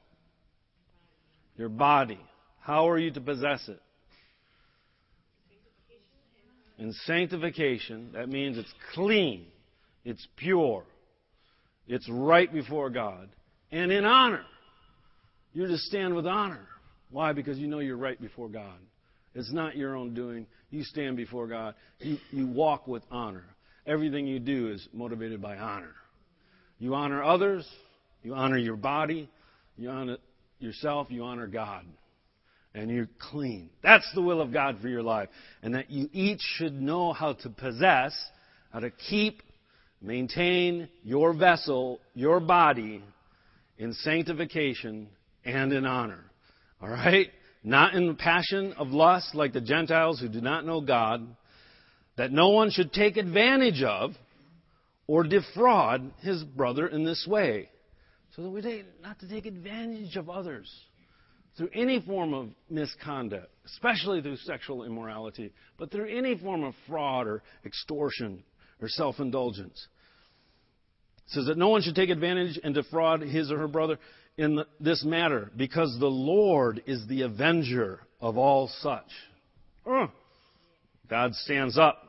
Your 1.56 1.68
body. 1.68 2.20
How 2.60 2.88
are 2.88 2.98
you 2.98 3.10
to 3.12 3.20
possess 3.20 3.68
it? 3.68 3.80
In 6.78 6.92
sanctification, 7.04 8.10
that 8.14 8.28
means 8.28 8.58
it's 8.58 8.72
clean, 8.94 9.46
it's 10.04 10.26
pure, 10.36 10.84
it's 11.86 12.08
right 12.08 12.52
before 12.52 12.90
God. 12.90 13.28
And 13.70 13.92
in 13.92 14.04
honor, 14.04 14.44
you're 15.52 15.68
to 15.68 15.78
stand 15.78 16.14
with 16.14 16.26
honor. 16.26 16.66
Why? 17.10 17.32
Because 17.32 17.58
you 17.58 17.68
know 17.68 17.78
you're 17.80 17.96
right 17.96 18.20
before 18.20 18.48
God. 18.48 18.78
It's 19.34 19.52
not 19.52 19.76
your 19.76 19.96
own 19.96 20.14
doing. 20.14 20.46
You 20.70 20.82
stand 20.82 21.16
before 21.16 21.46
God. 21.46 21.74
You, 22.00 22.18
you 22.30 22.46
walk 22.46 22.86
with 22.88 23.02
honor. 23.10 23.44
Everything 23.86 24.26
you 24.26 24.38
do 24.38 24.70
is 24.70 24.86
motivated 24.92 25.40
by 25.40 25.56
honor. 25.56 25.94
You 26.78 26.94
honor 26.94 27.22
others. 27.22 27.66
You 28.22 28.34
honor 28.34 28.58
your 28.58 28.76
body. 28.76 29.28
You 29.76 29.90
honor 29.90 30.16
yourself. 30.62 31.08
You 31.10 31.24
honor 31.24 31.46
God. 31.46 31.84
And 32.74 32.90
you're 32.90 33.08
clean. 33.18 33.68
That's 33.82 34.10
the 34.14 34.22
will 34.22 34.40
of 34.40 34.52
God 34.52 34.78
for 34.80 34.88
your 34.88 35.02
life. 35.02 35.28
And 35.62 35.74
that 35.74 35.90
you 35.90 36.08
each 36.12 36.40
should 36.40 36.80
know 36.80 37.12
how 37.12 37.34
to 37.34 37.50
possess, 37.50 38.14
how 38.72 38.80
to 38.80 38.90
keep, 38.90 39.42
maintain 40.00 40.88
your 41.02 41.34
vessel, 41.34 42.00
your 42.14 42.40
body 42.40 43.02
in 43.76 43.92
sanctification 43.92 45.08
and 45.44 45.72
in 45.72 45.84
honor. 45.84 46.24
All 46.80 46.88
right? 46.88 47.28
Not 47.62 47.94
in 47.94 48.06
the 48.06 48.14
passion 48.14 48.72
of 48.74 48.88
lust 48.88 49.34
like 49.34 49.52
the 49.52 49.60
Gentiles 49.60 50.20
who 50.20 50.28
do 50.28 50.40
not 50.40 50.64
know 50.64 50.80
God, 50.80 51.26
that 52.16 52.32
no 52.32 52.50
one 52.50 52.70
should 52.70 52.92
take 52.92 53.16
advantage 53.16 53.82
of 53.82 54.12
or 55.06 55.24
defraud 55.24 56.12
his 56.20 56.42
brother 56.42 56.86
in 56.86 57.04
this 57.04 57.26
way. 57.28 57.68
So 58.34 58.42
that 58.42 58.50
we 58.50 58.62
take, 58.62 58.84
not 59.02 59.18
to 59.20 59.28
take 59.28 59.46
advantage 59.46 60.16
of 60.16 60.30
others 60.30 60.70
through 61.56 61.68
any 61.74 62.00
form 62.00 62.32
of 62.32 62.48
misconduct, 62.70 63.48
especially 63.66 64.22
through 64.22 64.38
sexual 64.38 64.84
immorality, 64.84 65.52
but 65.78 65.90
through 65.90 66.08
any 66.08 66.38
form 66.38 66.64
of 66.64 66.74
fraud 66.88 67.26
or 67.26 67.42
extortion 67.64 68.42
or 68.80 68.88
self 68.88 69.20
indulgence. 69.20 69.86
It 71.26 71.32
says 71.32 71.46
that 71.46 71.58
no 71.58 71.68
one 71.68 71.82
should 71.82 71.94
take 71.94 72.10
advantage 72.10 72.58
and 72.64 72.74
defraud 72.74 73.20
his 73.20 73.50
or 73.52 73.58
her 73.58 73.68
brother 73.68 73.98
in 74.38 74.64
this 74.80 75.04
matter, 75.04 75.50
because 75.56 75.94
the 76.00 76.06
Lord 76.06 76.82
is 76.86 77.06
the 77.06 77.22
avenger 77.22 78.00
of 78.18 78.38
all 78.38 78.70
such. 78.80 79.04
Uh, 79.86 80.06
God 81.10 81.34
stands 81.34 81.76
up 81.76 82.02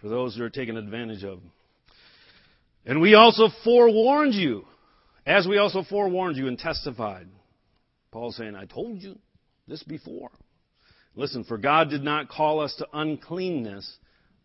for 0.00 0.08
those 0.08 0.34
who 0.36 0.42
are 0.42 0.50
taken 0.50 0.76
advantage 0.76 1.22
of. 1.22 1.38
And 2.84 3.00
we 3.00 3.14
also 3.14 3.48
forewarned 3.62 4.34
you, 4.34 4.64
as 5.26 5.46
we 5.46 5.58
also 5.58 5.82
forewarned 5.82 6.36
you 6.36 6.48
and 6.48 6.58
testified. 6.58 7.28
Paul's 8.10 8.36
saying, 8.36 8.54
I 8.54 8.66
told 8.66 9.00
you 9.00 9.18
this 9.66 9.82
before. 9.82 10.30
Listen, 11.14 11.44
for 11.44 11.58
God 11.58 11.90
did 11.90 12.02
not 12.02 12.28
call 12.28 12.60
us 12.60 12.74
to 12.76 12.86
uncleanness, 12.92 13.96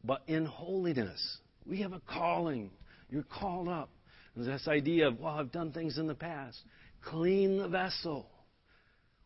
but 0.03 0.21
in 0.27 0.45
holiness. 0.45 1.39
We 1.65 1.81
have 1.81 1.93
a 1.93 2.01
calling. 2.01 2.71
You're 3.09 3.23
called 3.23 3.67
up. 3.67 3.89
There's 4.35 4.47
this 4.47 4.67
idea 4.67 5.07
of, 5.07 5.19
well, 5.19 5.33
I've 5.33 5.51
done 5.51 5.71
things 5.71 5.97
in 5.97 6.07
the 6.07 6.15
past. 6.15 6.57
Clean 7.03 7.57
the 7.57 7.67
vessel. 7.67 8.29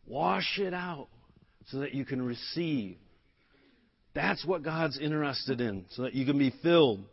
Wash 0.06 0.58
it 0.58 0.72
out 0.72 1.08
so 1.66 1.80
that 1.80 1.94
you 1.94 2.04
can 2.04 2.22
receive. 2.22 2.96
That's 4.14 4.44
what 4.44 4.62
God's 4.62 4.98
interested 4.98 5.60
in, 5.60 5.86
so 5.90 6.02
that 6.02 6.14
you 6.14 6.26
can 6.26 6.38
be 6.38 6.52
filled. 6.62 7.04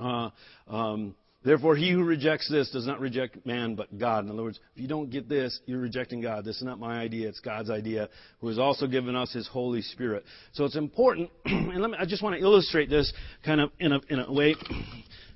Uh, 0.00 0.30
um, 0.68 1.14
Therefore, 1.44 1.76
he 1.76 1.90
who 1.90 2.02
rejects 2.02 2.48
this 2.48 2.70
does 2.70 2.86
not 2.86 3.00
reject 3.00 3.44
man, 3.44 3.74
but 3.74 3.98
God. 3.98 4.24
In 4.24 4.30
other 4.30 4.42
words, 4.42 4.58
if 4.74 4.80
you 4.80 4.88
don't 4.88 5.10
get 5.10 5.28
this, 5.28 5.60
you're 5.66 5.80
rejecting 5.80 6.22
God. 6.22 6.44
This 6.44 6.56
is 6.56 6.62
not 6.62 6.78
my 6.80 6.98
idea, 6.98 7.28
it's 7.28 7.40
God's 7.40 7.68
idea, 7.68 8.08
who 8.40 8.48
has 8.48 8.58
also 8.58 8.86
given 8.86 9.14
us 9.14 9.32
his 9.32 9.46
Holy 9.46 9.82
Spirit. 9.82 10.24
So 10.52 10.64
it's 10.64 10.76
important, 10.76 11.30
and 11.44 11.80
let 11.80 11.90
me, 11.90 11.98
I 12.00 12.06
just 12.06 12.22
want 12.22 12.34
to 12.36 12.40
illustrate 12.40 12.88
this 12.88 13.12
kind 13.44 13.60
of 13.60 13.70
in 13.78 13.92
a, 13.92 14.00
in 14.08 14.20
a 14.20 14.32
way. 14.32 14.56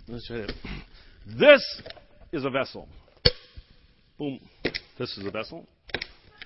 Let's 0.08 0.26
try 0.26 0.38
it. 0.38 0.52
This 1.38 1.82
is 2.32 2.46
a 2.46 2.50
vessel. 2.50 2.88
Boom. 4.18 4.40
This 4.98 5.16
is 5.18 5.26
a 5.26 5.30
vessel. 5.30 5.66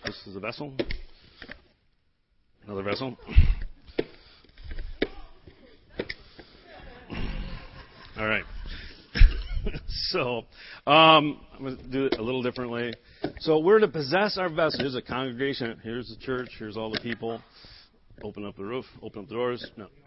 This 0.04 0.26
is 0.26 0.34
a 0.34 0.40
vessel. 0.40 0.74
Another 2.64 2.82
vessel. 2.82 3.16
All 8.18 8.26
right. 8.26 8.44
So, 10.12 10.44
um, 10.90 11.40
I'm 11.54 11.62
going 11.62 11.76
to 11.76 11.88
do 11.88 12.06
it 12.06 12.18
a 12.18 12.22
little 12.22 12.42
differently. 12.42 12.92
So, 13.40 13.58
we're 13.58 13.78
to 13.78 13.88
possess 13.88 14.36
our 14.38 14.48
vessel. 14.48 14.80
Here's 14.80 14.94
a 14.94 15.02
congregation. 15.02 15.80
Here's 15.82 16.08
the 16.08 16.16
church. 16.24 16.50
Here's 16.58 16.76
all 16.76 16.90
the 16.90 17.00
people. 17.00 17.40
Open 18.22 18.44
up 18.44 18.56
the 18.56 18.64
roof. 18.64 18.84
Open 19.02 19.22
up 19.22 19.28
the 19.28 19.34
doors. 19.34 19.66
No. 19.76 19.88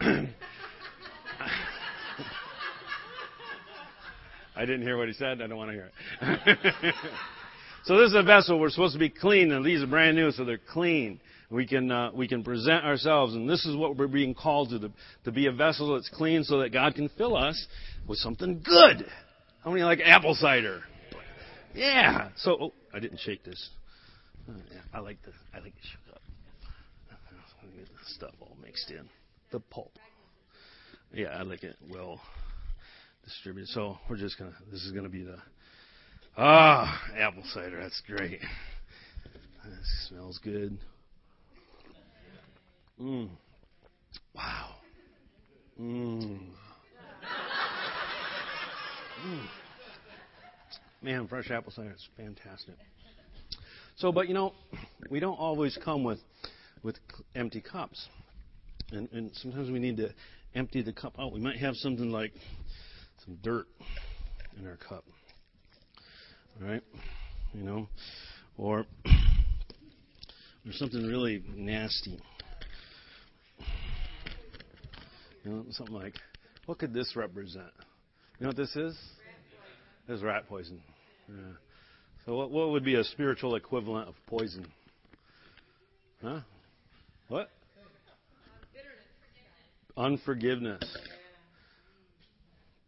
I 4.56 4.64
didn't 4.64 4.82
hear 4.82 4.96
what 4.96 5.08
he 5.08 5.14
said. 5.14 5.42
I 5.42 5.46
don't 5.46 5.58
want 5.58 5.70
to 5.70 5.74
hear 5.74 5.90
it. 6.22 6.94
so 7.84 7.98
this 7.98 8.08
is 8.10 8.14
a 8.14 8.22
vessel. 8.22 8.58
We're 8.58 8.70
supposed 8.70 8.94
to 8.94 8.98
be 8.98 9.10
clean, 9.10 9.52
and 9.52 9.64
these 9.64 9.82
are 9.82 9.86
brand 9.86 10.16
new, 10.16 10.30
so 10.30 10.44
they're 10.46 10.58
clean. 10.72 11.20
We 11.50 11.66
can 11.66 11.90
uh, 11.90 12.10
we 12.14 12.26
can 12.26 12.42
present 12.42 12.84
ourselves, 12.84 13.34
and 13.34 13.48
this 13.48 13.66
is 13.66 13.76
what 13.76 13.96
we're 13.96 14.08
being 14.08 14.34
called 14.34 14.70
to: 14.70 14.90
to 15.24 15.32
be 15.32 15.46
a 15.46 15.52
vessel 15.52 15.94
that's 15.94 16.08
clean, 16.08 16.42
so 16.42 16.60
that 16.60 16.72
God 16.72 16.94
can 16.94 17.10
fill 17.10 17.36
us 17.36 17.66
with 18.08 18.18
something 18.18 18.62
good. 18.64 19.06
Many 19.66 19.82
like 19.82 20.00
apple 20.04 20.34
cider? 20.34 20.82
Yeah. 21.74 22.28
So 22.36 22.56
oh, 22.60 22.72
I 22.94 23.00
didn't 23.00 23.18
shake 23.18 23.44
this. 23.44 23.70
I 24.94 25.00
like 25.00 25.20
the 25.22 25.32
I 25.52 25.58
like 25.58 25.74
it 25.74 25.84
shook 25.90 26.14
up. 26.14 26.22
Stuff 28.06 28.34
all 28.40 28.56
mixed 28.62 28.90
in. 28.90 29.08
The 29.50 29.58
pulp. 29.58 29.92
Yeah, 31.12 31.28
I 31.28 31.42
like 31.42 31.64
it 31.64 31.74
well 31.90 32.20
distributed. 33.24 33.68
So 33.68 33.98
we're 34.08 34.16
just 34.16 34.38
gonna. 34.38 34.54
This 34.70 34.84
is 34.84 34.92
gonna 34.92 35.08
be 35.08 35.24
the 35.24 35.38
ah 36.36 37.02
apple 37.18 37.42
cider. 37.52 37.80
That's 37.82 38.00
great. 38.06 38.40
This 39.64 40.08
smells 40.08 40.38
good. 40.44 40.78
Mmm. 43.00 43.28
Wow. 44.32 44.76
Mmm. 45.80 46.38
Mm. 49.26 49.40
Man, 51.02 51.26
fresh 51.26 51.50
apple 51.50 51.72
cider 51.72 51.90
is 51.90 52.08
fantastic. 52.16 52.76
So, 53.96 54.12
but 54.12 54.28
you 54.28 54.34
know, 54.34 54.52
we 55.10 55.18
don't 55.18 55.34
always 55.34 55.76
come 55.84 56.04
with 56.04 56.20
with 56.84 56.96
empty 57.34 57.60
cups, 57.60 58.08
and, 58.92 59.08
and 59.10 59.32
sometimes 59.34 59.68
we 59.68 59.80
need 59.80 59.96
to 59.96 60.10
empty 60.54 60.80
the 60.80 60.92
cup 60.92 61.18
out. 61.18 61.32
We 61.32 61.40
might 61.40 61.56
have 61.56 61.74
something 61.74 62.12
like 62.12 62.32
some 63.24 63.36
dirt 63.42 63.66
in 64.58 64.66
our 64.66 64.76
cup. 64.76 65.04
All 66.60 66.68
right? 66.68 66.82
You 67.52 67.62
know? 67.64 67.88
Or 68.56 68.86
or 69.06 70.72
something 70.72 71.04
really 71.04 71.42
nasty. 71.52 72.20
You 75.42 75.50
know, 75.50 75.64
something 75.70 75.94
like, 75.94 76.14
what 76.66 76.78
could 76.78 76.94
this 76.94 77.16
represent? 77.16 77.72
You 78.38 78.44
know 78.44 78.48
what 78.48 78.56
this 78.56 78.76
is? 78.76 78.94
Is 80.08 80.22
rat 80.22 80.48
poison. 80.48 80.80
Yeah. 81.28 81.34
So, 82.24 82.36
what, 82.36 82.50
what 82.50 82.70
would 82.70 82.84
be 82.84 82.94
a 82.94 83.04
spiritual 83.04 83.56
equivalent 83.56 84.08
of 84.08 84.14
poison? 84.26 84.66
Huh? 86.22 86.40
What? 87.28 87.50
Unforgiveness. 89.96 90.96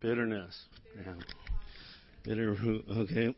Bitterness. 0.00 0.56
Yeah. 0.96 1.14
Bitter 2.24 2.52
root. 2.52 2.84
Okay. 2.88 3.34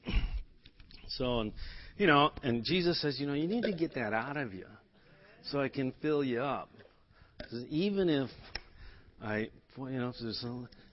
So, 1.09 1.41
and, 1.41 1.53
you 1.97 2.07
know, 2.07 2.31
and 2.43 2.65
Jesus 2.65 3.01
says, 3.01 3.19
you 3.19 3.27
know, 3.27 3.35
you 3.35 3.47
need 3.47 3.63
to 3.63 3.73
get 3.73 3.95
that 3.95 4.13
out 4.13 4.37
of 4.37 4.53
you 4.53 4.67
so 5.45 5.61
I 5.61 5.69
can 5.69 5.93
fill 6.03 6.23
you 6.23 6.41
up. 6.41 6.71
Even 7.69 8.09
if 8.09 8.31
I, 9.23 9.49
you 9.77 9.99
know, 9.99 10.11
if 10.11 10.17
there's 10.21 10.45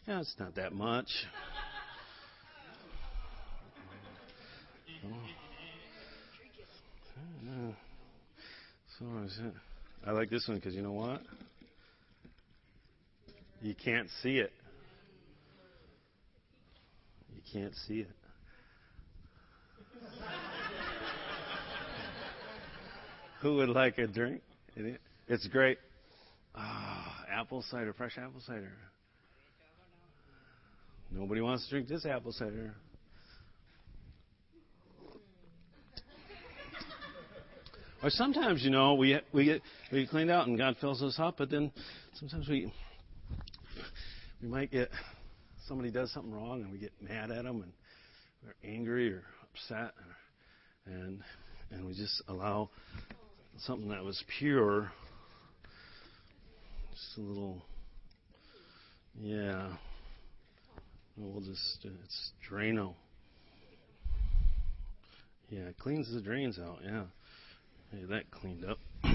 yeah, 0.08 0.22
it's 0.22 0.36
not 0.40 0.56
that 0.56 0.74
much. 0.74 1.08
Uh, 7.50 7.72
so 9.00 9.06
I 10.06 10.12
like 10.12 10.30
this 10.30 10.48
one 10.48 10.58
because 10.58 10.76
you 10.76 10.82
know 10.82 10.92
what? 10.92 11.22
You 13.62 13.76
can't 13.76 14.10
see 14.22 14.38
it. 14.38 14.52
You 17.36 17.42
can't 17.52 17.74
see 17.88 18.02
it. 18.02 18.10
Who 23.42 23.56
would 23.56 23.70
like 23.70 23.98
a 23.98 24.08
drink? 24.08 24.42
It's 25.28 25.48
great. 25.48 25.80
Oh, 26.56 27.06
apple 27.32 27.64
cider, 27.70 27.94
fresh 27.94 28.18
apple 28.18 28.42
cider. 28.46 28.72
Nobody 31.12 31.42
wants 31.42 31.66
to 31.66 31.70
drink 31.70 31.88
this 31.88 32.06
apple 32.06 32.32
cider. 32.32 32.74
Or 38.04 38.12
sometimes, 38.12 38.64
you 38.64 38.70
know, 38.70 38.94
we 38.94 39.20
we 39.34 39.46
get 39.46 39.62
we 39.92 40.02
get 40.02 40.10
cleaned 40.10 40.30
out 40.30 40.48
and 40.48 40.58
God 40.58 40.76
fills 40.80 41.02
us 41.02 41.18
up, 41.18 41.36
but 41.38 41.50
then 41.50 41.72
sometimes 42.14 42.48
we 42.48 42.72
we 44.42 44.48
might 44.48 44.72
get 44.72 44.90
somebody 45.68 45.90
does 45.90 46.12
something 46.14 46.32
wrong 46.32 46.62
and 46.62 46.72
we 46.72 46.78
get 46.78 46.92
mad 47.02 47.32
at 47.32 47.44
them 47.44 47.64
and 47.64 47.72
we're 48.44 48.70
angry 48.70 49.12
or 49.12 49.24
upset 49.44 49.94
and 50.86 51.22
and 51.72 51.86
we 51.86 51.94
just 51.96 52.22
allow 52.28 52.70
something 53.58 53.90
that 53.90 54.04
was 54.04 54.24
pure 54.40 54.92
just 56.92 57.18
a 57.18 57.22
little 57.22 57.64
yeah. 59.20 59.74
We'll 61.18 61.42
just 61.42 61.80
it's 61.84 62.32
Drano. 62.48 62.94
Yeah 65.50 65.62
it 65.62 65.80
cleans 65.80 66.14
the 66.14 66.22
drains 66.22 66.60
out 66.60 66.80
yeah 66.86 67.06
Hey, 67.92 68.04
that 68.10 68.30
cleaned 68.32 68.66
up. 68.66 68.80
Does 69.04 69.14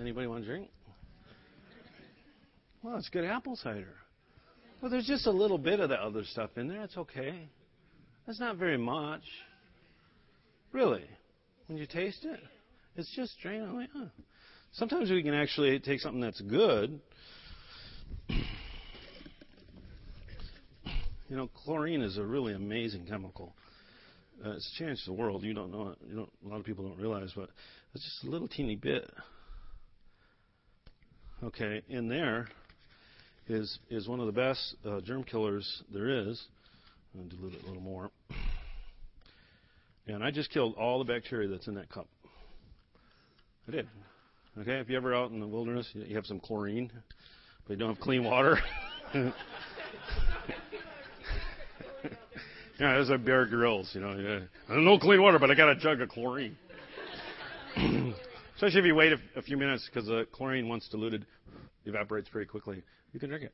anybody 0.00 0.26
want 0.26 0.44
to 0.44 0.48
drink? 0.48 0.70
Well, 2.82 2.96
it's 2.96 3.10
good 3.10 3.24
apple 3.24 3.56
cider. 3.56 3.94
Well, 4.80 4.90
there's 4.90 5.06
just 5.06 5.26
a 5.26 5.30
little 5.30 5.58
bit 5.58 5.80
of 5.80 5.90
the 5.90 5.96
other 5.96 6.24
stuff 6.24 6.50
in 6.56 6.68
there. 6.68 6.82
It's 6.82 6.96
okay. 6.96 7.50
That's 8.26 8.40
not 8.40 8.56
very 8.56 8.78
much. 8.78 9.20
Really. 10.72 11.04
When 11.66 11.76
you 11.76 11.86
taste 11.86 12.24
it, 12.24 12.40
it's 12.96 13.14
just. 13.14 13.34
Huh. 13.44 14.06
Sometimes 14.72 15.10
we 15.10 15.22
can 15.22 15.34
actually 15.34 15.78
take 15.80 16.00
something 16.00 16.22
that's 16.22 16.40
good. 16.40 16.98
You 21.28 21.36
know, 21.36 21.50
chlorine 21.64 22.00
is 22.00 22.16
a 22.16 22.24
really 22.24 22.54
amazing 22.54 23.04
chemical. 23.06 23.54
Uh, 24.44 24.52
it's 24.52 24.70
changed 24.78 25.06
the 25.06 25.12
world. 25.12 25.42
You 25.42 25.52
don't 25.52 25.70
know 25.70 25.88
it. 25.88 25.98
You 26.08 26.16
don't, 26.16 26.32
a 26.44 26.48
lot 26.48 26.60
of 26.60 26.64
people 26.64 26.88
don't 26.88 26.98
realize, 26.98 27.30
but 27.36 27.50
it's 27.94 28.04
just 28.04 28.24
a 28.24 28.30
little 28.30 28.48
teeny 28.48 28.76
bit. 28.76 29.10
Okay, 31.42 31.82
in 31.88 32.08
there 32.08 32.48
is 33.48 33.78
is 33.90 34.08
one 34.08 34.20
of 34.20 34.26
the 34.26 34.32
best 34.32 34.76
uh, 34.86 35.00
germ 35.00 35.24
killers 35.24 35.82
there 35.92 36.28
is. 36.28 36.42
I'll 37.18 37.26
dilute 37.28 37.54
it 37.54 37.62
a 37.64 37.66
little 37.66 37.82
more. 37.82 38.10
And 40.06 40.24
I 40.24 40.30
just 40.30 40.50
killed 40.50 40.74
all 40.76 40.98
the 40.98 41.04
bacteria 41.04 41.48
that's 41.48 41.66
in 41.66 41.74
that 41.74 41.90
cup. 41.90 42.08
I 43.68 43.72
did. 43.72 43.88
Okay, 44.58 44.78
if 44.78 44.88
you're 44.88 44.98
ever 44.98 45.14
out 45.14 45.30
in 45.30 45.40
the 45.40 45.46
wilderness, 45.46 45.88
you 45.94 46.16
have 46.16 46.26
some 46.26 46.40
chlorine, 46.40 46.90
but 47.66 47.74
you 47.74 47.78
don't 47.78 47.94
have 47.94 48.00
clean 48.00 48.24
water. 48.24 48.58
Yeah, 52.80 52.94
those 52.94 53.10
are 53.10 53.18
Bear 53.18 53.44
Grylls, 53.44 53.90
you 53.92 54.00
know. 54.00 54.16
Yeah. 54.16 54.74
No 54.74 54.98
clean 54.98 55.20
water, 55.20 55.38
but 55.38 55.50
I 55.50 55.54
got 55.54 55.68
a 55.68 55.76
jug 55.76 56.00
of 56.00 56.08
chlorine. 56.08 56.56
Especially 58.56 58.80
if 58.80 58.86
you 58.86 58.94
wait 58.94 59.12
a, 59.12 59.18
a 59.36 59.42
few 59.42 59.58
minutes, 59.58 59.86
because 59.86 60.08
the 60.08 60.26
chlorine, 60.32 60.66
once 60.66 60.88
diluted, 60.88 61.26
evaporates 61.84 62.30
very 62.32 62.46
quickly. 62.46 62.82
You 63.12 63.20
can 63.20 63.28
drink 63.28 63.44
it. 63.44 63.52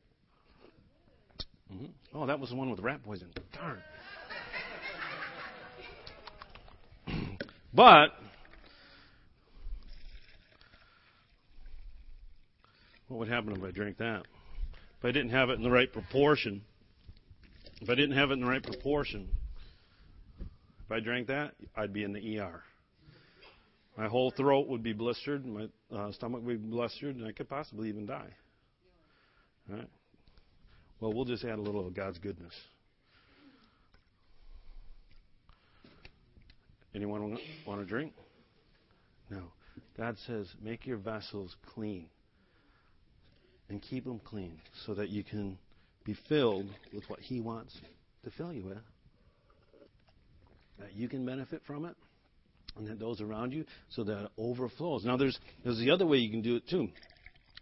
Mm-hmm. 1.73 1.87
Oh, 2.15 2.27
that 2.27 2.39
was 2.39 2.51
the 2.51 2.57
one 2.57 2.71
with 2.71 2.79
rat 2.79 3.03
poison. 3.03 3.27
Darn. 3.53 3.83
but 7.75 8.11
what 13.09 13.19
would 13.19 13.29
happen 13.29 13.57
if 13.57 13.63
I 13.65 13.73
drank 13.73 13.99
that? 13.99 14.23
If 15.01 15.05
I 15.05 15.11
didn't 15.11 15.31
have 15.31 15.51
it 15.51 15.55
in 15.55 15.65
the 15.65 15.71
right 15.71 15.93
proportion. 15.93 16.63
If 17.81 17.91
I 17.91 17.95
didn't 17.95 18.17
have 18.17 18.31
it 18.31 18.35
in 18.35 18.41
the 18.41 18.47
right 18.47 18.63
proportion, 18.63 19.29
if 20.41 20.91
I 20.91 21.01
drank 21.01 21.29
that, 21.29 21.55
I'd 21.77 21.93
be 21.93 22.05
in 22.05 22.13
the 22.13 22.39
ER. 22.39 22.63
My 23.97 24.07
whole 24.07 24.31
throat 24.31 24.69
would 24.69 24.83
be 24.83 24.93
blistered, 24.93 25.45
my 25.45 25.69
uh, 25.95 26.13
stomach 26.13 26.43
would 26.45 26.63
be 26.63 26.71
blistered, 26.71 27.17
and 27.17 27.27
I 27.27 27.33
could 27.33 27.49
possibly 27.49 27.89
even 27.89 28.07
die. 28.07 28.31
All 29.71 29.77
right? 29.77 29.89
Well, 31.01 31.13
we'll 31.13 31.25
just 31.25 31.45
add 31.45 31.59
a 31.59 31.63
little 31.63 31.87
of 31.87 31.95
God's 31.95 32.19
goodness. 32.19 32.55
Anyone 36.95 37.39
want 37.67 37.81
to 37.81 37.85
drink? 37.87 38.15
No. 39.31 39.43
God 39.99 40.17
says, 40.27 40.47
make 40.63 40.87
your 40.87 40.97
vessels 40.97 41.55
clean 41.75 42.07
and 43.69 43.83
keep 43.83 44.05
them 44.05 44.21
clean 44.25 44.59
so 44.87 44.95
that 44.95 45.11
you 45.11 45.23
can 45.23 45.59
be 46.07 46.17
filled 46.29 46.71
with 46.95 47.05
what 47.09 47.21
He 47.21 47.41
wants 47.41 47.77
to 48.25 48.31
fill 48.31 48.53
you 48.53 48.65
with. 48.65 48.79
That 50.79 50.95
you 50.95 51.09
can 51.09 51.27
benefit 51.27 51.63
from 51.67 51.85
it, 51.85 51.97
and 52.77 52.87
that 52.87 52.99
those 52.99 53.21
around 53.21 53.53
you, 53.53 53.65
so 53.91 54.05
that 54.05 54.25
it 54.25 54.31
overflows. 54.39 55.05
Now, 55.05 55.17
there's 55.17 55.39
there's 55.65 55.79
the 55.79 55.91
other 55.91 56.07
way 56.07 56.19
you 56.19 56.31
can 56.31 56.43
do 56.43 56.57
it 56.57 56.69
too, 56.69 56.89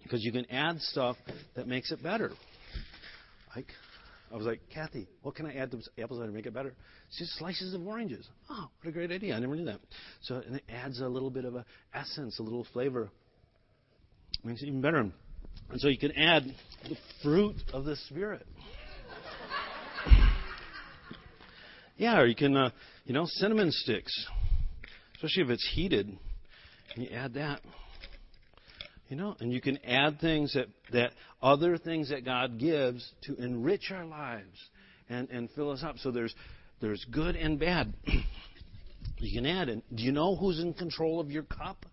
because 0.02 0.22
you 0.24 0.32
can 0.32 0.50
add 0.50 0.80
stuff 0.80 1.16
that 1.54 1.66
makes 1.66 1.90
it 1.90 2.02
better. 2.02 2.32
Like, 3.54 3.66
I 4.32 4.36
was 4.36 4.46
like, 4.46 4.60
Kathy, 4.72 5.06
what 5.22 5.36
can 5.36 5.46
I 5.46 5.54
add 5.54 5.70
to 5.70 5.78
apple 6.02 6.16
cider 6.16 6.28
to 6.28 6.34
make 6.34 6.46
it 6.46 6.54
better? 6.54 6.74
It's 7.08 7.18
just 7.18 7.38
slices 7.38 7.72
of 7.72 7.86
oranges. 7.86 8.26
Oh, 8.50 8.68
what 8.80 8.88
a 8.88 8.92
great 8.92 9.12
idea! 9.12 9.36
I 9.36 9.38
never 9.38 9.54
knew 9.54 9.66
that. 9.66 9.78
So, 10.22 10.42
and 10.44 10.56
it 10.56 10.64
adds 10.68 11.00
a 11.00 11.06
little 11.06 11.30
bit 11.30 11.44
of 11.44 11.54
a 11.54 11.64
essence, 11.94 12.38
a 12.40 12.42
little 12.42 12.66
flavor. 12.72 13.10
Makes 14.42 14.62
it 14.62 14.66
even 14.66 14.80
better. 14.80 15.10
And 15.70 15.80
so 15.80 15.88
you 15.88 15.98
can 15.98 16.12
add 16.12 16.44
the 16.88 16.96
fruit 17.22 17.56
of 17.72 17.84
the 17.84 17.96
Spirit. 17.96 18.46
yeah, 21.96 22.18
or 22.18 22.26
you 22.26 22.36
can, 22.36 22.56
uh, 22.56 22.70
you 23.04 23.14
know, 23.14 23.24
cinnamon 23.26 23.70
sticks, 23.70 24.12
especially 25.16 25.44
if 25.44 25.50
it's 25.50 25.70
heated. 25.74 26.16
And 26.94 27.04
you 27.04 27.10
add 27.10 27.34
that. 27.34 27.60
You 29.08 29.16
know, 29.16 29.36
and 29.40 29.52
you 29.52 29.60
can 29.60 29.78
add 29.84 30.20
things 30.20 30.54
that, 30.54 30.66
that 30.92 31.12
other 31.42 31.76
things 31.76 32.10
that 32.10 32.24
God 32.24 32.58
gives 32.58 33.12
to 33.24 33.34
enrich 33.36 33.90
our 33.90 34.06
lives 34.06 34.58
and, 35.08 35.28
and 35.28 35.50
fill 35.50 35.70
us 35.70 35.82
up. 35.82 35.98
So 35.98 36.10
there's 36.10 36.34
there's 36.80 37.04
good 37.10 37.36
and 37.36 37.58
bad. 37.58 37.94
you 39.18 39.40
can 39.40 39.46
add. 39.46 39.68
And 39.68 39.82
do 39.94 40.02
you 40.02 40.12
know 40.12 40.36
who's 40.36 40.60
in 40.60 40.74
control 40.74 41.20
of 41.20 41.30
your 41.30 41.44
cup? 41.44 41.86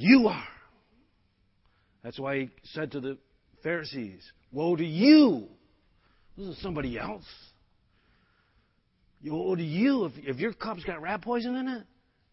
You 0.00 0.28
are. 0.28 0.48
That's 2.02 2.18
why 2.18 2.38
he 2.38 2.50
said 2.72 2.92
to 2.92 3.00
the 3.00 3.18
Pharisees, 3.62 4.22
Woe 4.50 4.74
to 4.74 4.84
you! 4.84 5.46
This 6.38 6.46
is 6.46 6.62
somebody 6.62 6.98
else. 6.98 7.26
Woe 9.22 9.54
to 9.54 9.62
you 9.62 10.06
if, 10.06 10.12
if 10.16 10.36
your 10.38 10.54
cup's 10.54 10.84
got 10.84 11.02
rat 11.02 11.20
poison 11.20 11.54
in 11.54 11.68
it. 11.68 11.82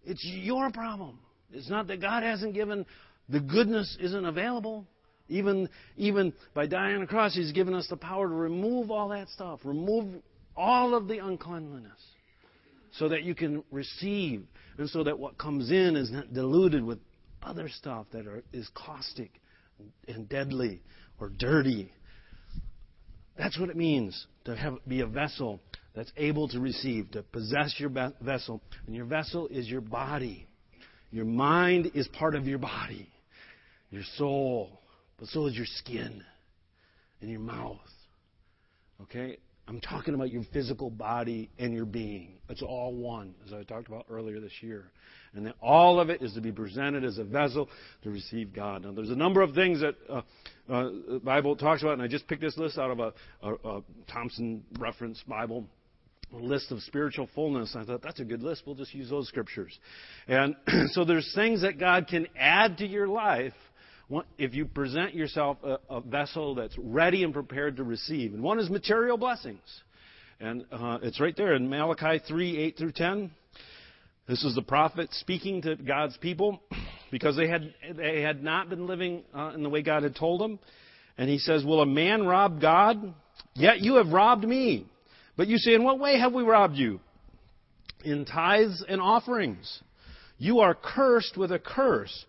It's 0.06 0.24
your 0.24 0.72
problem. 0.72 1.20
It's 1.52 1.70
not 1.70 1.88
that 1.88 2.00
God 2.00 2.24
hasn't 2.24 2.54
given, 2.54 2.86
the 3.28 3.42
goodness 3.42 3.98
isn't 4.00 4.26
available. 4.26 4.88
Even, 5.28 5.68
even 5.98 6.32
by 6.54 6.68
dying 6.68 6.96
on 6.96 7.02
the 7.02 7.08
cross, 7.08 7.36
He's 7.36 7.52
given 7.52 7.74
us 7.74 7.88
the 7.90 7.98
power 7.98 8.30
to 8.30 8.34
remove 8.34 8.92
all 8.92 9.10
that 9.10 9.28
stuff, 9.28 9.60
remove 9.66 10.22
all 10.56 10.96
of 10.96 11.10
the 11.10 11.18
uncleanliness, 11.18 12.00
so 12.94 13.10
that 13.10 13.24
you 13.24 13.36
can 13.36 13.62
receive, 13.72 14.46
and 14.78 14.90
so 14.90 15.04
that 15.04 15.20
what 15.20 15.38
comes 15.38 15.70
in 15.70 15.98
is 15.98 16.10
not 16.10 16.34
diluted 16.34 16.82
with 16.82 17.00
other 17.44 17.70
stuff 17.70 18.08
that 18.12 18.28
are, 18.28 18.44
is 18.54 18.70
caustic 18.74 19.32
and 20.08 20.28
deadly 20.28 20.82
or 21.20 21.30
dirty. 21.30 21.92
That's 23.38 23.60
what 23.60 23.70
it 23.70 23.76
means 23.76 24.28
to 24.46 24.56
have, 24.56 24.78
be 24.88 25.02
a 25.02 25.08
vessel 25.08 25.60
that's 25.96 26.12
able 26.18 26.48
to 26.50 26.60
receive, 26.60 27.12
to 27.12 27.24
possess 27.24 27.76
your 27.78 27.90
vessel. 28.22 28.62
And 28.86 28.96
your 28.96 29.06
vessel 29.06 29.48
is 29.48 29.68
your 29.68 29.82
body. 29.82 30.48
Your 31.12 31.26
mind 31.26 31.92
is 31.94 32.08
part 32.10 32.36
of 32.36 32.48
your 32.48 32.60
body, 32.60 33.08
your 33.90 34.04
soul, 34.18 34.82
but 35.18 35.28
so 35.30 35.46
is 35.46 35.56
your 35.56 35.66
skin 35.66 36.24
and 37.22 37.30
your 37.30 37.40
mouth. 37.40 37.80
Okay? 39.04 39.38
I'm 39.68 39.82
talking 39.82 40.14
about 40.14 40.32
your 40.32 40.44
physical 40.54 40.90
body 40.90 41.50
and 41.60 41.74
your 41.74 41.86
being. 41.86 42.40
It's 42.50 42.62
all 42.62 42.94
one, 42.94 43.36
as 43.46 43.54
I 43.54 43.64
talked 43.64 43.88
about 43.88 44.06
earlier 44.10 44.40
this 44.40 44.52
year. 44.62 44.92
And 45.38 45.54
all 45.62 46.00
of 46.00 46.10
it 46.10 46.22
is 46.22 46.34
to 46.34 46.42
be 46.42 46.52
presented 46.52 47.06
as 47.06 47.18
a 47.18 47.24
vessel 47.24 47.70
to 48.04 48.10
receive 48.10 48.54
God. 48.54 48.84
Now, 48.84 48.92
there's 48.92 49.10
a 49.10 49.16
number 49.16 49.42
of 49.42 49.54
things 49.54 49.82
that 49.82 49.96
uh, 50.10 50.22
uh, 50.70 50.90
the 51.10 51.22
Bible 51.24 51.56
talks 51.56 51.82
about, 51.82 51.94
and 51.94 52.02
I 52.02 52.08
just 52.08 52.28
picked 52.28 52.42
this 52.42 52.58
list 52.58 52.78
out 52.78 52.92
of 52.92 53.00
a, 53.00 53.14
a, 53.42 53.54
a 53.54 53.84
Thompson 54.12 54.64
reference 54.80 55.24
Bible 55.28 55.66
a 56.34 56.38
list 56.38 56.72
of 56.72 56.82
spiritual 56.82 57.30
fullness. 57.34 57.74
I 57.76 57.86
thought 57.86 58.02
that's 58.02 58.20
a 58.20 58.26
good 58.26 58.44
list. 58.44 58.64
We'll 58.66 58.76
just 58.76 58.94
use 58.94 59.10
those 59.10 59.28
scriptures. 59.30 59.78
And 60.28 60.56
so 60.92 61.06
there's 61.06 61.32
things 61.34 61.62
that 61.62 61.80
God 61.80 62.08
can 62.08 62.28
add 62.38 62.80
to 62.80 62.86
your 62.86 63.08
life 63.08 63.54
if 64.38 64.54
you 64.54 64.66
present 64.66 65.14
yourself 65.14 65.58
a, 65.64 65.80
a 65.90 66.02
vessel 66.02 66.56
that's 66.56 66.78
ready 66.78 67.24
and 67.24 67.34
prepared 67.34 67.78
to 67.78 67.84
receive. 67.84 68.34
And 68.34 68.44
one 68.44 68.60
is 68.60 68.70
material 68.70 69.18
blessings. 69.18 69.62
And 70.40 70.66
uh, 70.72 71.00
it's 71.02 71.20
right 71.20 71.36
there 71.36 71.56
in 71.56 71.70
Malachi 71.70 72.22
3 72.28 72.58
8 72.58 72.78
through 72.78 72.92
10. 72.92 73.32
This 74.28 74.44
is 74.44 74.56
the 74.56 74.62
prophet 74.62 75.08
speaking 75.14 75.62
to 75.62 75.78
God's 75.78 76.18
people 76.18 76.60
because 77.12 77.38
they 77.38 77.48
had, 77.48 77.74
they 77.96 78.22
had 78.22 78.44
not 78.44 78.70
been 78.70 78.86
living 78.86 79.24
uh, 79.34 79.52
in 79.56 79.64
the 79.64 79.70
way 79.70 79.82
God 79.82 80.04
had 80.04 80.18
told 80.18 80.42
them. 80.42 80.60
And 81.18 81.30
he 81.30 81.40
says, 81.40 81.64
Will 81.64 81.82
a 81.82 81.86
man 81.86 82.26
rob 82.26 82.60
God? 82.60 83.14
Yet 83.56 83.80
you 83.80 83.96
have 83.96 84.10
robbed 84.10 84.44
me. 84.44 84.86
But 85.38 85.48
you 85.48 85.58
say, 85.58 85.74
In 85.74 85.84
what 85.84 86.00
way 86.00 86.20
have 86.20 86.34
we 86.34 86.44
robbed 86.44 86.76
you? 86.76 87.00
In 88.04 88.26
tithes 88.26 88.84
and 88.88 89.00
offerings. 89.00 89.82
You 90.38 90.60
are 90.60 90.76
cursed 90.76 91.38
with 91.38 91.52
a 91.54 91.60
curse, 91.60 92.26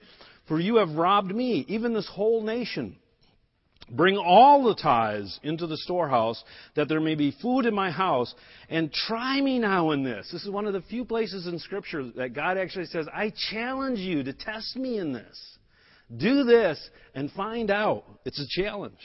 for 0.46 0.60
you 0.60 0.76
have 0.76 0.90
robbed 0.90 1.34
me, 1.34 1.66
even 1.68 1.92
this 1.92 2.08
whole 2.08 2.42
nation. 2.42 2.96
Bring 3.90 4.16
all 4.16 4.64
the 4.64 4.74
tithes 4.74 5.38
into 5.42 5.66
the 5.66 5.76
storehouse, 5.78 6.42
that 6.74 6.88
there 6.88 7.00
may 7.00 7.14
be 7.14 7.34
food 7.42 7.64
in 7.66 7.74
my 7.74 7.90
house, 7.90 8.34
and 8.68 8.92
try 8.92 9.40
me 9.40 9.58
now 9.58 9.92
in 9.92 10.04
this. 10.04 10.28
This 10.32 10.44
is 10.44 10.50
one 10.50 10.66
of 10.66 10.72
the 10.74 10.82
few 10.82 11.04
places 11.04 11.46
in 11.46 11.58
Scripture 11.58 12.10
that 12.16 12.34
God 12.34 12.58
actually 12.58 12.86
says, 12.86 13.06
I 13.12 13.32
challenge 13.50 13.98
you 13.98 14.22
to 14.24 14.32
test 14.32 14.76
me 14.76 14.98
in 14.98 15.12
this. 15.12 15.58
Do 16.14 16.44
this 16.44 16.78
and 17.14 17.30
find 17.32 17.70
out. 17.70 18.04
It's 18.24 18.40
a 18.40 18.62
challenge. 18.62 18.98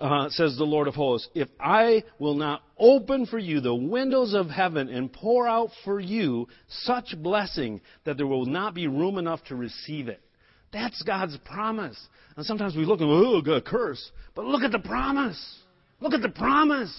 Uh, 0.00 0.28
says 0.30 0.56
the 0.56 0.64
Lord 0.64 0.88
of 0.88 0.94
hosts, 0.94 1.28
if 1.34 1.48
I 1.60 2.02
will 2.18 2.34
not 2.34 2.62
open 2.76 3.26
for 3.26 3.38
you 3.38 3.60
the 3.60 3.74
windows 3.74 4.34
of 4.34 4.48
heaven 4.48 4.88
and 4.88 5.12
pour 5.12 5.46
out 5.46 5.68
for 5.84 6.00
you 6.00 6.48
such 6.68 7.14
blessing 7.18 7.80
that 8.04 8.16
there 8.16 8.26
will 8.26 8.46
not 8.46 8.74
be 8.74 8.88
room 8.88 9.16
enough 9.16 9.44
to 9.44 9.54
receive 9.54 10.08
it. 10.08 10.20
That's 10.72 11.02
God's 11.02 11.36
promise. 11.44 11.98
And 12.36 12.46
sometimes 12.46 12.74
we 12.74 12.84
look 12.84 13.00
and, 13.00 13.08
go, 13.08 13.36
oh, 13.36 13.42
God, 13.42 13.64
curse. 13.64 14.10
But 14.34 14.46
look 14.46 14.62
at 14.62 14.72
the 14.72 14.78
promise. 14.78 15.58
Look 16.00 16.14
at 16.14 16.22
the 16.22 16.30
promise. 16.30 16.92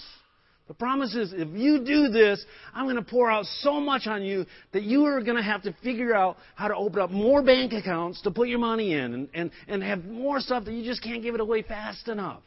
The 0.66 0.74
promise 0.74 1.14
is 1.14 1.34
if 1.34 1.48
you 1.52 1.84
do 1.84 2.08
this, 2.08 2.42
I'm 2.72 2.86
going 2.86 2.96
to 2.96 3.02
pour 3.02 3.30
out 3.30 3.44
so 3.60 3.80
much 3.80 4.06
on 4.06 4.22
you 4.22 4.46
that 4.72 4.82
you 4.82 5.04
are 5.04 5.20
going 5.20 5.36
to 5.36 5.42
have 5.42 5.62
to 5.62 5.74
figure 5.82 6.14
out 6.14 6.38
how 6.54 6.68
to 6.68 6.76
open 6.76 7.00
up 7.00 7.10
more 7.10 7.42
bank 7.42 7.72
accounts 7.74 8.22
to 8.22 8.30
put 8.30 8.48
your 8.48 8.60
money 8.60 8.94
in 8.94 9.12
and, 9.12 9.28
and, 9.34 9.50
and 9.68 9.82
have 9.82 10.04
more 10.04 10.40
stuff 10.40 10.64
that 10.64 10.72
you 10.72 10.82
just 10.82 11.02
can't 11.02 11.22
give 11.22 11.34
it 11.34 11.40
away 11.40 11.62
fast 11.62 12.08
enough. 12.08 12.40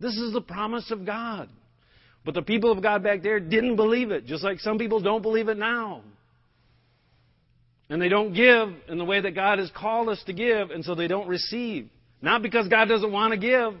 This 0.00 0.16
is 0.16 0.32
the 0.32 0.40
promise 0.40 0.90
of 0.90 1.06
God. 1.06 1.48
But 2.24 2.34
the 2.34 2.42
people 2.42 2.72
of 2.72 2.82
God 2.82 3.04
back 3.04 3.22
there 3.22 3.38
didn't 3.38 3.76
believe 3.76 4.10
it, 4.10 4.26
just 4.26 4.42
like 4.42 4.58
some 4.60 4.78
people 4.78 5.00
don't 5.00 5.22
believe 5.22 5.48
it 5.48 5.56
now. 5.56 6.02
And 7.90 8.00
they 8.00 8.08
don't 8.08 8.32
give 8.32 8.68
in 8.88 8.98
the 8.98 9.04
way 9.04 9.20
that 9.20 9.34
God 9.34 9.58
has 9.58 9.70
called 9.76 10.08
us 10.08 10.22
to 10.26 10.32
give, 10.32 10.70
and 10.70 10.84
so 10.84 10.94
they 10.94 11.08
don't 11.08 11.26
receive. 11.26 11.90
Not 12.22 12.40
because 12.40 12.68
God 12.68 12.86
doesn't 12.86 13.10
want 13.10 13.32
to 13.32 13.36
give. 13.38 13.74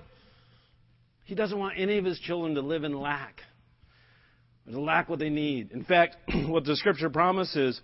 He 1.24 1.36
doesn't 1.36 1.56
want 1.56 1.78
any 1.78 1.96
of 1.96 2.04
His 2.04 2.18
children 2.18 2.56
to 2.56 2.60
live 2.60 2.82
in 2.82 2.92
lack, 2.92 3.40
to 4.68 4.80
lack 4.80 5.08
what 5.08 5.20
they 5.20 5.30
need. 5.30 5.70
In 5.70 5.84
fact, 5.84 6.16
what 6.46 6.64
the 6.64 6.74
Scripture 6.74 7.08
promises 7.08 7.80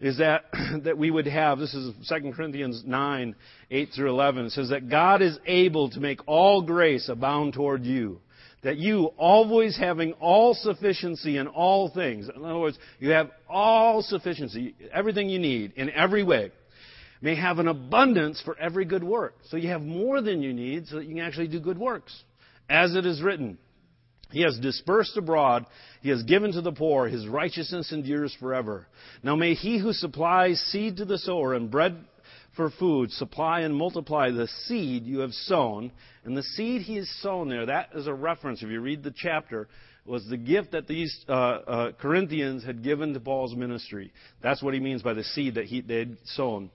is 0.00 0.16
that, 0.16 0.44
that 0.84 0.96
we 0.96 1.10
would 1.10 1.26
have, 1.26 1.58
this 1.58 1.74
is 1.74 1.92
2 2.08 2.32
Corinthians 2.32 2.82
9, 2.86 3.34
8 3.70 3.88
through 3.94 4.08
11, 4.08 4.46
it 4.46 4.52
says 4.52 4.70
that 4.70 4.88
God 4.88 5.20
is 5.20 5.38
able 5.44 5.90
to 5.90 6.00
make 6.00 6.20
all 6.26 6.62
grace 6.62 7.10
abound 7.10 7.52
toward 7.52 7.84
you 7.84 8.20
that 8.62 8.78
you, 8.78 9.06
always 9.16 9.76
having 9.76 10.12
all 10.14 10.54
sufficiency 10.54 11.36
in 11.36 11.46
all 11.46 11.88
things, 11.88 12.28
in 12.34 12.44
other 12.44 12.58
words, 12.58 12.78
you 12.98 13.10
have 13.10 13.30
all 13.48 14.02
sufficiency, 14.02 14.74
everything 14.92 15.28
you 15.28 15.38
need 15.38 15.72
in 15.76 15.90
every 15.90 16.22
way, 16.22 16.50
may 17.20 17.34
have 17.34 17.58
an 17.58 17.68
abundance 17.68 18.40
for 18.44 18.58
every 18.58 18.84
good 18.84 19.04
work. 19.04 19.34
So 19.48 19.56
you 19.56 19.68
have 19.68 19.82
more 19.82 20.20
than 20.20 20.42
you 20.42 20.52
need 20.52 20.86
so 20.88 20.96
that 20.96 21.06
you 21.06 21.14
can 21.14 21.24
actually 21.24 21.48
do 21.48 21.60
good 21.60 21.78
works. 21.78 22.14
As 22.68 22.94
it 22.94 23.06
is 23.06 23.22
written, 23.22 23.58
He 24.30 24.42
has 24.42 24.58
dispersed 24.58 25.16
abroad, 25.16 25.66
He 26.02 26.08
has 26.10 26.22
given 26.24 26.52
to 26.52 26.60
the 26.60 26.72
poor, 26.72 27.08
His 27.08 27.28
righteousness 27.28 27.92
endures 27.92 28.34
forever. 28.40 28.86
Now 29.22 29.36
may 29.36 29.54
He 29.54 29.78
who 29.78 29.92
supplies 29.92 30.60
seed 30.72 30.96
to 30.96 31.04
the 31.04 31.18
sower 31.18 31.54
and 31.54 31.70
bread 31.70 31.96
for 32.56 32.70
food, 32.70 33.12
supply 33.12 33.60
and 33.60 33.76
multiply 33.76 34.30
the 34.30 34.48
seed 34.48 35.04
you 35.04 35.20
have 35.20 35.32
sown. 35.32 35.92
And 36.24 36.36
the 36.36 36.42
seed 36.42 36.82
he 36.82 36.96
has 36.96 37.08
sown 37.20 37.48
there, 37.48 37.66
that 37.66 37.90
is 37.94 38.06
a 38.06 38.14
reference, 38.14 38.62
if 38.62 38.70
you 38.70 38.80
read 38.80 39.04
the 39.04 39.14
chapter, 39.14 39.68
was 40.06 40.26
the 40.28 40.36
gift 40.36 40.72
that 40.72 40.88
these 40.88 41.24
uh, 41.28 41.32
uh, 41.32 41.92
Corinthians 41.92 42.64
had 42.64 42.82
given 42.82 43.12
to 43.12 43.20
Paul's 43.20 43.54
ministry. 43.54 44.12
That's 44.42 44.62
what 44.62 44.74
he 44.74 44.80
means 44.80 45.02
by 45.02 45.14
the 45.14 45.24
seed 45.24 45.56
that 45.56 45.66
he, 45.66 45.80
they 45.82 45.98
had 45.98 46.16
sown. 46.24 46.70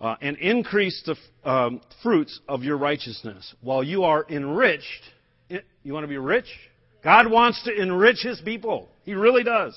Uh, 0.00 0.16
and 0.22 0.36
increase 0.38 1.02
the 1.04 1.48
um, 1.48 1.80
fruits 2.02 2.40
of 2.48 2.62
your 2.62 2.78
righteousness 2.78 3.54
while 3.60 3.84
you 3.84 4.04
are 4.04 4.24
enriched. 4.28 5.02
You 5.82 5.92
want 5.92 6.04
to 6.04 6.08
be 6.08 6.16
rich? 6.16 6.46
God 7.04 7.30
wants 7.30 7.62
to 7.64 7.74
enrich 7.74 8.22
his 8.22 8.40
people. 8.40 8.88
He 9.04 9.14
really 9.14 9.44
does. 9.44 9.74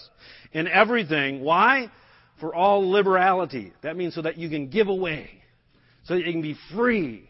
In 0.54 0.68
everything. 0.68 1.42
Why? 1.42 1.92
For 2.39 2.56
all 2.56 2.89
liberality. 2.89 3.74
That 3.82 3.98
means 3.98 4.16
so 4.16 4.22
that 4.22 4.38
you 4.38 4.50
can 4.50 4.70
give 4.70 4.88
away 4.88 5.42
so 6.06 6.16
that 6.16 6.26
you 6.26 6.32
can 6.32 6.42
be 6.42 6.56
free, 6.74 7.30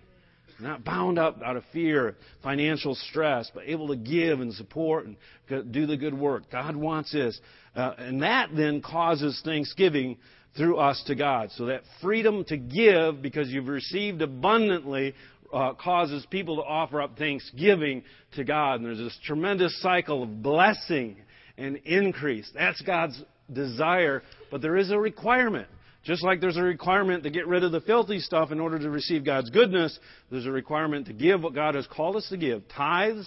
not 0.60 0.84
bound 0.84 1.20
up 1.20 1.42
out 1.44 1.58
of 1.58 1.64
fear, 1.72 2.16
financial 2.42 2.96
stress, 2.96 3.52
but 3.54 3.64
able 3.66 3.88
to 3.90 3.96
give 3.96 4.40
and 4.40 4.54
support 4.54 5.06
and 5.06 5.72
do 5.72 5.86
the 5.86 5.98
good 5.98 6.14
work. 6.14 6.52
God 6.52 6.76
wants 6.76 7.12
this. 7.12 7.40
Uh, 7.76 7.94
and 7.98 8.22
that 8.24 8.50
then 8.56 8.82
causes 8.82 9.42
thanksgiving 9.44 10.18
through 10.56 10.78
us 10.78 11.04
to 11.08 11.16
God. 11.16 11.50
So 11.56 11.66
that 11.66 11.82
freedom 12.02 12.44
to 12.46 12.58
give 12.58 13.22
because 13.22 13.50
you've 13.50 13.68
received 13.68 14.22
abundantly 14.22 15.16
uh, 15.52 15.74
causes 15.74 16.26
people 16.30 16.58
to 16.58 16.64
offer 16.64 17.02
up 17.02 17.18
thanksgiving 17.18 18.04
to 18.36 18.44
God. 18.44 18.76
And 18.76 18.86
there's 18.86 18.98
this 18.98 19.18
tremendous 19.26 19.80
cycle 19.82 20.24
of 20.24 20.42
blessing 20.42 21.18
and 21.58 21.78
increase. 21.78 22.50
That's 22.54 22.82
God's 22.82 23.22
desire, 23.52 24.24
but 24.50 24.62
there 24.62 24.78
is 24.78 24.92
a 24.92 24.98
requirement. 24.98 25.68
Just 26.04 26.22
like 26.22 26.42
there's 26.42 26.58
a 26.58 26.64
requirement 26.64 27.24
to 27.24 27.30
get 27.30 27.48
rid 27.48 27.64
of 27.64 27.72
the 27.72 27.80
filthy 27.80 28.20
stuff 28.20 28.52
in 28.52 28.60
order 28.60 28.78
to 28.78 28.90
receive 28.90 29.24
God's 29.24 29.50
goodness, 29.50 29.98
there's 30.30 30.46
a 30.46 30.52
requirement 30.52 31.08
to 31.08 31.14
give 31.14 31.42
what 31.42 31.56
God 31.56 31.76
has 31.76 31.88
called 31.88 32.18
us 32.18 32.28
to 32.30 32.38
give. 32.38 32.64
Tithes 32.76 33.26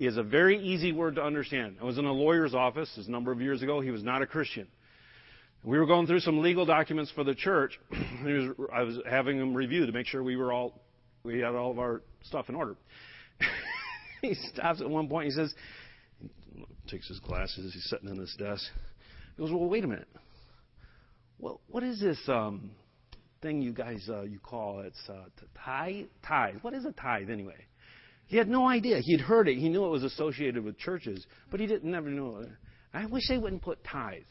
is 0.00 0.16
a 0.16 0.22
very 0.22 0.58
easy 0.58 0.92
word 0.92 1.14
to 1.16 1.22
understand. 1.22 1.76
I 1.80 1.84
was 1.84 1.98
in 1.98 2.06
a 2.06 2.12
lawyer's 2.12 2.52
office 2.52 2.90
a 2.96 3.08
number 3.08 3.30
of 3.30 3.40
years 3.40 3.62
ago. 3.62 3.80
He 3.80 3.92
was 3.92 4.02
not 4.02 4.22
a 4.22 4.26
Christian. 4.26 4.66
We 5.62 5.78
were 5.78 5.86
going 5.86 6.08
through 6.08 6.20
some 6.20 6.40
legal 6.40 6.66
documents 6.66 7.12
for 7.14 7.22
the 7.22 7.34
church. 7.34 7.78
Was, 8.24 8.56
I 8.72 8.82
was 8.82 8.98
having 9.08 9.38
them 9.38 9.54
review 9.54 9.84
to 9.84 9.92
make 9.92 10.06
sure 10.06 10.22
we 10.22 10.36
were 10.36 10.52
all 10.52 10.80
we 11.22 11.40
had 11.40 11.54
all 11.54 11.70
of 11.70 11.78
our 11.78 12.00
stuff 12.22 12.48
in 12.48 12.54
order. 12.54 12.76
he 14.22 14.34
stops 14.34 14.80
at 14.80 14.88
one 14.88 15.06
point. 15.06 15.26
He 15.26 15.32
says, 15.32 15.54
takes 16.88 17.08
his 17.08 17.20
glasses. 17.20 17.74
He's 17.74 17.84
sitting 17.84 18.08
in 18.08 18.16
his 18.16 18.34
desk. 18.38 18.64
He 19.36 19.42
goes, 19.42 19.52
"Well, 19.52 19.68
wait 19.68 19.84
a 19.84 19.86
minute 19.86 20.08
well, 21.40 21.60
what 21.68 21.82
is 21.82 22.00
this 22.00 22.18
um, 22.28 22.70
thing 23.42 23.62
you 23.62 23.72
guys 23.72 24.08
uh, 24.08 24.22
you 24.22 24.38
call 24.38 24.80
it's 24.80 25.00
uh, 25.08 25.24
tithe? 25.64 26.06
Tithe. 26.26 26.56
What 26.62 26.74
is 26.74 26.84
a 26.84 26.92
tithe 26.92 27.30
anyway? 27.30 27.66
He 28.26 28.36
had 28.36 28.48
no 28.48 28.68
idea. 28.68 29.00
He'd 29.00 29.20
heard 29.20 29.48
it. 29.48 29.56
He 29.56 29.68
knew 29.68 29.84
it 29.84 29.88
was 29.88 30.04
associated 30.04 30.62
with 30.62 30.78
churches, 30.78 31.26
but 31.50 31.58
he 31.58 31.66
didn't 31.66 31.90
never 31.90 32.08
knew 32.08 32.36
it. 32.38 32.48
I 32.92 33.06
wish 33.06 33.28
they 33.28 33.38
wouldn't 33.38 33.62
put 33.62 33.82
tithe. 33.84 34.22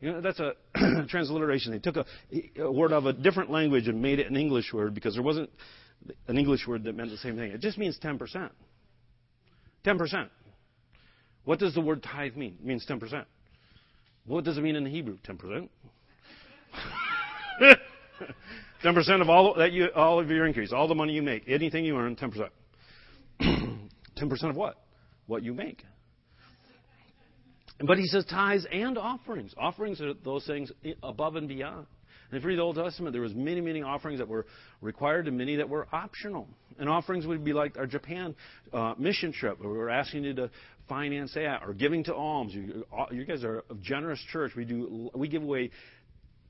You 0.00 0.12
know, 0.12 0.20
that's 0.20 0.40
a 0.40 0.52
transliteration. 1.08 1.72
They 1.72 1.78
took 1.78 1.96
a, 1.96 2.04
a 2.58 2.72
word 2.72 2.92
of 2.92 3.06
a 3.06 3.12
different 3.12 3.50
language 3.50 3.88
and 3.88 4.00
made 4.00 4.18
it 4.18 4.28
an 4.28 4.36
English 4.36 4.72
word 4.72 4.94
because 4.94 5.14
there 5.14 5.22
wasn't 5.22 5.50
an 6.28 6.38
English 6.38 6.66
word 6.66 6.84
that 6.84 6.96
meant 6.96 7.10
the 7.10 7.18
same 7.18 7.36
thing. 7.36 7.52
It 7.52 7.60
just 7.60 7.78
means 7.78 7.98
10%. 8.02 8.50
10%. 9.84 10.28
What 11.44 11.58
does 11.58 11.74
the 11.74 11.80
word 11.80 12.02
tithe 12.02 12.36
mean? 12.36 12.56
It 12.60 12.64
means 12.64 12.86
10%. 12.88 13.24
What 14.26 14.44
does 14.44 14.58
it 14.58 14.62
mean 14.62 14.76
in 14.76 14.86
Hebrew? 14.86 15.18
10%. 15.28 15.68
Ten 18.82 18.94
percent 18.94 19.22
of 19.22 19.28
all 19.28 19.54
that 19.54 19.72
you 19.72 19.88
all 19.94 20.18
of 20.18 20.28
your 20.28 20.46
increase, 20.46 20.72
all 20.72 20.88
the 20.88 20.94
money 20.94 21.12
you 21.12 21.22
make, 21.22 21.44
anything 21.48 21.84
you 21.84 21.96
earn, 21.96 22.16
ten 22.16 22.30
percent. 22.30 22.50
Ten 24.16 24.28
percent 24.28 24.50
of 24.50 24.56
what? 24.56 24.76
What 25.26 25.42
you 25.42 25.54
make. 25.54 25.84
But 27.80 27.98
he 27.98 28.06
says 28.06 28.24
tithes 28.26 28.66
and 28.70 28.96
offerings. 28.98 29.54
Offerings 29.56 30.00
are 30.00 30.14
those 30.14 30.46
things 30.46 30.70
above 31.02 31.36
and 31.36 31.48
beyond. 31.48 31.86
And 32.30 32.38
if 32.38 32.44
you 32.44 32.48
read 32.48 32.58
the 32.58 32.62
Old 32.62 32.76
Testament, 32.76 33.12
there 33.12 33.22
was 33.22 33.34
many, 33.34 33.60
many 33.60 33.82
offerings 33.82 34.18
that 34.18 34.28
were 34.28 34.46
required 34.80 35.28
and 35.28 35.36
many 35.36 35.56
that 35.56 35.68
were 35.68 35.86
optional. 35.92 36.48
And 36.78 36.88
offerings 36.88 37.26
would 37.26 37.44
be 37.44 37.52
like 37.52 37.76
our 37.76 37.86
Japan 37.86 38.34
uh, 38.72 38.94
mission 38.98 39.32
trip, 39.32 39.60
where 39.60 39.70
we 39.70 39.76
were 39.76 39.90
asking 39.90 40.24
you 40.24 40.34
to 40.34 40.50
finance 40.88 41.34
that, 41.34 41.62
or 41.66 41.74
giving 41.74 42.04
to 42.04 42.14
alms. 42.14 42.54
You, 42.54 42.86
you 43.10 43.24
guys 43.24 43.44
are 43.44 43.64
a 43.70 43.74
generous 43.82 44.20
church. 44.32 44.52
We 44.56 44.64
do 44.64 45.10
we 45.14 45.28
give 45.28 45.42
away 45.42 45.70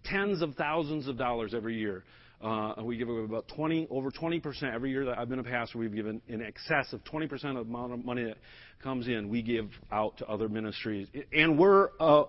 tens 0.05 0.43
of 0.43 0.55
thousands 0.55 1.09
of 1.09 1.17
dollars 1.17 1.55
every 1.55 1.77
year. 1.79 2.05
Uh, 2.43 2.75
we 2.83 2.97
give 2.97 3.09
away 3.09 3.23
about 3.23 3.47
20, 3.55 3.87
over 3.88 4.11
20% 4.11 4.75
every 4.75 4.91
year 4.91 5.05
that 5.05 5.17
I've 5.17 5.29
been 5.29 5.38
a 5.38 5.45
pastor. 5.45 5.79
We've 5.79 5.95
given 5.95 6.21
in 6.27 6.43
excess 6.43 6.93
of 6.93 7.05
20% 7.05 7.33
of 7.33 7.41
the 7.41 7.61
amount 7.61 7.93
of 7.93 8.05
money 8.05 8.25
that 8.25 8.38
comes 8.83 9.07
in. 9.07 9.29
We 9.29 9.43
give 9.43 9.71
out 9.93 10.19
to 10.19 10.27
other 10.27 10.49
ministries, 10.49 11.07
and 11.33 11.57
we're 11.57 11.91
a 12.01 12.25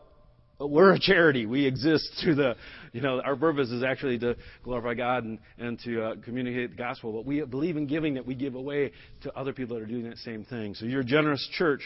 we're 0.60 0.94
a 0.94 1.00
charity. 1.00 1.46
We 1.46 1.66
exist 1.66 2.12
through 2.24 2.36
the, 2.36 2.56
you 2.92 3.02
know, 3.02 3.22
our 3.22 3.36
purpose 3.36 3.70
is 3.70 3.84
actually 3.84 4.20
to 4.20 4.36
glorify 4.64 4.94
God 4.94 5.24
and, 5.24 5.40
and 5.58 5.80
to 5.80 6.04
uh, 6.04 6.16
communicate 6.24 6.72
the 6.72 6.76
gospel. 6.76 7.12
But 7.12 7.26
we 7.26 7.44
believe 7.44 7.78
in 7.78 7.88
giving 7.88 8.14
that 8.16 8.26
we 8.26 8.36
give 8.36 8.56
away 8.56 8.92
to 9.24 9.34
other 9.34 9.54
people 9.54 9.76
that 9.76 9.84
are 9.84 9.88
doing 9.88 10.04
that 10.10 10.18
same 10.20 10.46
thing. 10.46 10.76
So 10.76 10.86
you're 10.86 11.02
a 11.02 11.06
generous 11.06 11.48
church. 11.58 11.82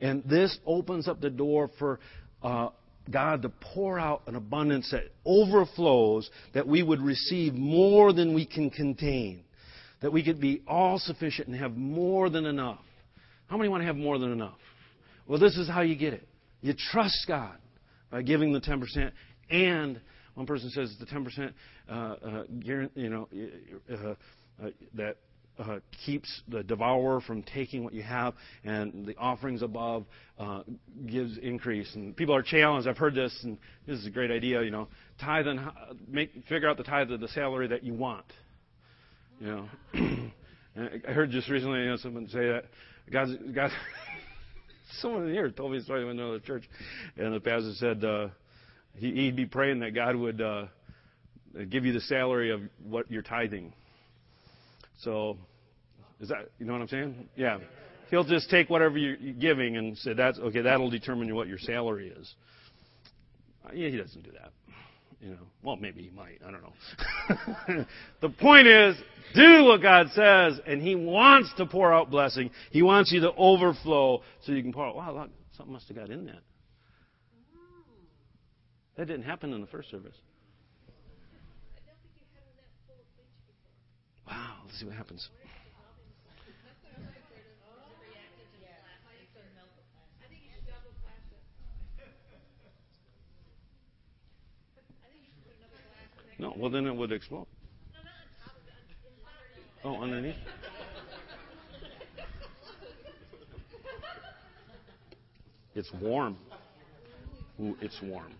And 0.00 0.22
this 0.24 0.56
opens 0.66 1.08
up 1.08 1.20
the 1.20 1.30
door 1.30 1.70
for 1.78 1.98
uh, 2.42 2.68
God 3.10 3.42
to 3.42 3.48
pour 3.48 3.98
out 3.98 4.22
an 4.26 4.36
abundance 4.36 4.90
that 4.90 5.04
overflows, 5.24 6.30
that 6.54 6.66
we 6.66 6.82
would 6.82 7.00
receive 7.00 7.54
more 7.54 8.12
than 8.12 8.34
we 8.34 8.46
can 8.46 8.70
contain, 8.70 9.44
that 10.00 10.12
we 10.12 10.22
could 10.22 10.40
be 10.40 10.62
all 10.66 10.98
sufficient 10.98 11.48
and 11.48 11.56
have 11.56 11.76
more 11.76 12.30
than 12.30 12.46
enough. 12.46 12.80
How 13.48 13.56
many 13.56 13.68
want 13.68 13.82
to 13.82 13.86
have 13.86 13.96
more 13.96 14.18
than 14.18 14.32
enough? 14.32 14.58
Well, 15.26 15.38
this 15.38 15.56
is 15.56 15.68
how 15.68 15.82
you 15.82 15.96
get 15.96 16.12
it. 16.12 16.26
You 16.60 16.74
trust 16.92 17.24
God 17.26 17.56
by 18.10 18.22
giving 18.22 18.52
the 18.52 18.60
10%, 18.60 19.12
and 19.50 20.00
one 20.34 20.46
person 20.46 20.70
says 20.70 20.94
the 20.98 21.06
10% 21.06 21.52
uh, 21.88 21.92
uh, 21.92 22.44
you 22.94 23.10
know 23.10 23.28
uh, 23.90 24.14
uh, 24.64 24.70
that 24.94 25.16
uh, 25.60 25.80
keeps 26.06 26.42
the 26.48 26.62
devourer 26.62 27.20
from 27.20 27.42
taking 27.42 27.84
what 27.84 27.92
you 27.92 28.02
have, 28.02 28.34
and 28.64 29.06
the 29.06 29.16
offerings 29.16 29.62
above 29.62 30.06
uh, 30.38 30.62
gives 31.06 31.36
increase. 31.38 31.94
And 31.94 32.16
people 32.16 32.34
are 32.34 32.42
challenged. 32.42 32.88
I've 32.88 32.98
heard 32.98 33.14
this, 33.14 33.36
and 33.42 33.58
this 33.86 33.98
is 33.98 34.06
a 34.06 34.10
great 34.10 34.30
idea. 34.30 34.62
You 34.62 34.70
know, 34.70 34.88
tithe 35.20 35.46
and 35.46 35.60
make 36.08 36.32
figure 36.48 36.68
out 36.68 36.76
the 36.76 36.84
tithe 36.84 37.10
of 37.10 37.20
the 37.20 37.28
salary 37.28 37.68
that 37.68 37.84
you 37.84 37.94
want. 37.94 38.26
You 39.38 39.46
know, 39.46 39.68
and 39.92 40.32
I 41.08 41.12
heard 41.12 41.30
just 41.30 41.48
recently 41.48 41.80
you 41.80 41.90
know, 41.90 41.96
someone 41.96 42.28
say 42.28 42.46
that 42.46 42.64
God's 43.12 43.32
God. 43.54 43.70
someone 45.00 45.28
in 45.28 45.34
here 45.34 45.50
told 45.50 45.72
me 45.72 45.78
a 45.78 45.82
story 45.82 46.04
when 46.04 46.18
I 46.18 46.24
went 46.24 46.40
to 46.44 46.48
another 46.48 46.60
church, 46.60 46.68
and 47.16 47.34
the 47.34 47.40
pastor 47.40 47.72
said 47.74 48.04
uh, 48.04 48.28
he, 48.94 49.12
he'd 49.12 49.36
be 49.36 49.46
praying 49.46 49.80
that 49.80 49.94
God 49.94 50.16
would 50.16 50.40
uh, 50.40 50.66
give 51.68 51.84
you 51.84 51.92
the 51.92 52.00
salary 52.00 52.50
of 52.50 52.62
what 52.82 53.10
you're 53.10 53.22
tithing. 53.22 53.72
So, 55.02 55.38
is 56.20 56.28
that 56.28 56.50
you 56.58 56.66
know 56.66 56.72
what 56.74 56.82
I'm 56.82 56.88
saying? 56.88 57.28
Yeah. 57.36 57.58
He'll 58.10 58.24
just 58.24 58.50
take 58.50 58.68
whatever 58.68 58.98
you're 58.98 59.16
giving 59.34 59.76
and 59.76 59.96
say 59.96 60.14
that's 60.14 60.38
okay. 60.38 60.62
That'll 60.62 60.90
determine 60.90 61.34
what 61.34 61.48
your 61.48 61.58
salary 61.58 62.08
is. 62.08 62.34
Uh, 63.64 63.70
yeah, 63.72 63.88
he 63.88 63.96
doesn't 63.96 64.22
do 64.22 64.32
that. 64.32 64.50
You 65.20 65.30
know, 65.32 65.46
well, 65.62 65.76
maybe 65.76 66.02
he 66.02 66.10
might. 66.10 66.40
I 66.46 66.50
don't 66.50 66.62
know. 66.62 67.84
the 68.22 68.30
point 68.30 68.66
is, 68.66 68.96
do 69.34 69.64
what 69.64 69.82
God 69.82 70.08
says, 70.14 70.58
and 70.66 70.80
He 70.80 70.94
wants 70.94 71.52
to 71.58 71.66
pour 71.66 71.92
out 71.92 72.10
blessing. 72.10 72.50
He 72.70 72.82
wants 72.82 73.12
you 73.12 73.20
to 73.20 73.32
overflow 73.34 74.22
so 74.44 74.52
you 74.52 74.62
can 74.62 74.72
pour 74.72 74.86
out. 74.86 74.96
Wow, 74.96 75.14
look, 75.14 75.30
something 75.56 75.74
must 75.74 75.88
have 75.88 75.96
got 75.96 76.08
in 76.08 76.24
that. 76.26 76.40
That 78.96 79.06
didn't 79.06 79.24
happen 79.24 79.52
in 79.52 79.60
the 79.60 79.66
first 79.66 79.90
service. 79.90 80.16
Wow, 84.26 84.56
let's 84.64 84.80
see 84.80 84.86
what 84.86 84.94
happens. 84.94 85.28
No, 96.40 96.54
well 96.56 96.70
then 96.70 96.86
it 96.86 96.96
would 96.96 97.12
explode. 97.12 97.46
Oh, 99.84 100.00
underneath? 100.02 100.34
It's 105.74 105.92
warm. 106.00 106.38
Ooh, 107.60 107.76
it's 107.82 108.00
warm. 108.02 108.32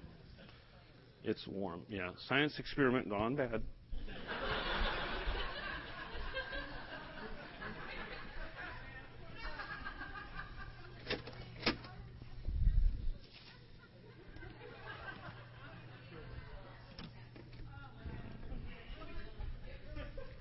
It's 1.24 1.46
warm. 1.46 1.82
Yeah. 1.90 2.12
Science 2.26 2.58
experiment 2.58 3.10
gone 3.10 3.36
bad. 3.36 3.62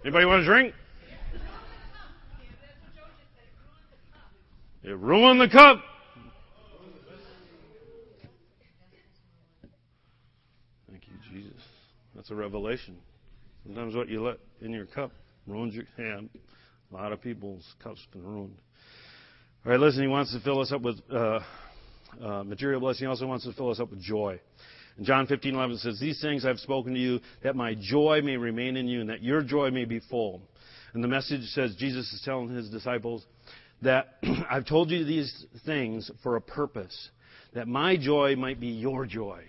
Anybody 0.09 0.25
want 0.25 0.41
a 0.41 0.45
drink? 0.45 0.73
It 4.81 4.97
ruined 4.97 5.39
the 5.39 5.47
cup. 5.47 5.83
Thank 10.89 11.03
you, 11.05 11.13
Jesus. 11.31 11.61
That's 12.15 12.31
a 12.31 12.33
revelation. 12.33 12.97
Sometimes 13.63 13.95
what 13.95 14.09
you 14.09 14.23
let 14.23 14.37
in 14.61 14.71
your 14.71 14.87
cup 14.87 15.11
ruins 15.45 15.75
your 15.75 15.85
hand. 15.95 16.31
A 16.91 16.95
lot 16.95 17.13
of 17.13 17.21
people's 17.21 17.75
cups 17.83 17.99
been 18.11 18.25
ruined. 18.25 18.57
All 19.63 19.73
right, 19.73 19.79
listen. 19.79 20.01
He 20.01 20.07
wants 20.07 20.33
to 20.33 20.39
fill 20.39 20.59
us 20.59 20.71
up 20.71 20.81
with 20.81 20.99
uh, 21.13 21.39
uh, 22.19 22.43
material 22.45 22.79
blessing. 22.79 23.01
He 23.01 23.05
also 23.05 23.27
wants 23.27 23.45
to 23.45 23.53
fill 23.53 23.69
us 23.69 23.79
up 23.79 23.91
with 23.91 24.01
joy. 24.01 24.39
And 24.99 25.05
John 25.05 25.27
15:11 25.27 25.77
says, 25.77 25.97
"These 25.97 26.19
things 26.19 26.43
I've 26.43 26.59
spoken 26.59 26.93
to 26.93 26.99
you, 26.99 27.21
that 27.41 27.55
my 27.55 27.73
joy 27.73 28.21
may 28.21 28.35
remain 28.35 28.75
in 28.75 28.89
you, 28.89 28.99
and 28.99 29.09
that 29.09 29.23
your 29.23 29.41
joy 29.41 29.71
may 29.71 29.85
be 29.85 29.99
full." 29.99 30.41
And 30.93 31.01
the 31.01 31.07
message 31.07 31.45
says 31.51 31.73
Jesus 31.77 32.11
is 32.11 32.21
telling 32.23 32.49
his 32.49 32.69
disciples 32.69 33.25
that 33.81 34.17
I've 34.49 34.65
told 34.65 34.91
you 34.91 35.05
these 35.05 35.45
things 35.65 36.11
for 36.21 36.35
a 36.35 36.41
purpose, 36.41 37.11
that 37.53 37.65
my 37.65 37.95
joy 37.95 38.35
might 38.35 38.59
be 38.59 38.67
your 38.67 39.05
joy, 39.05 39.41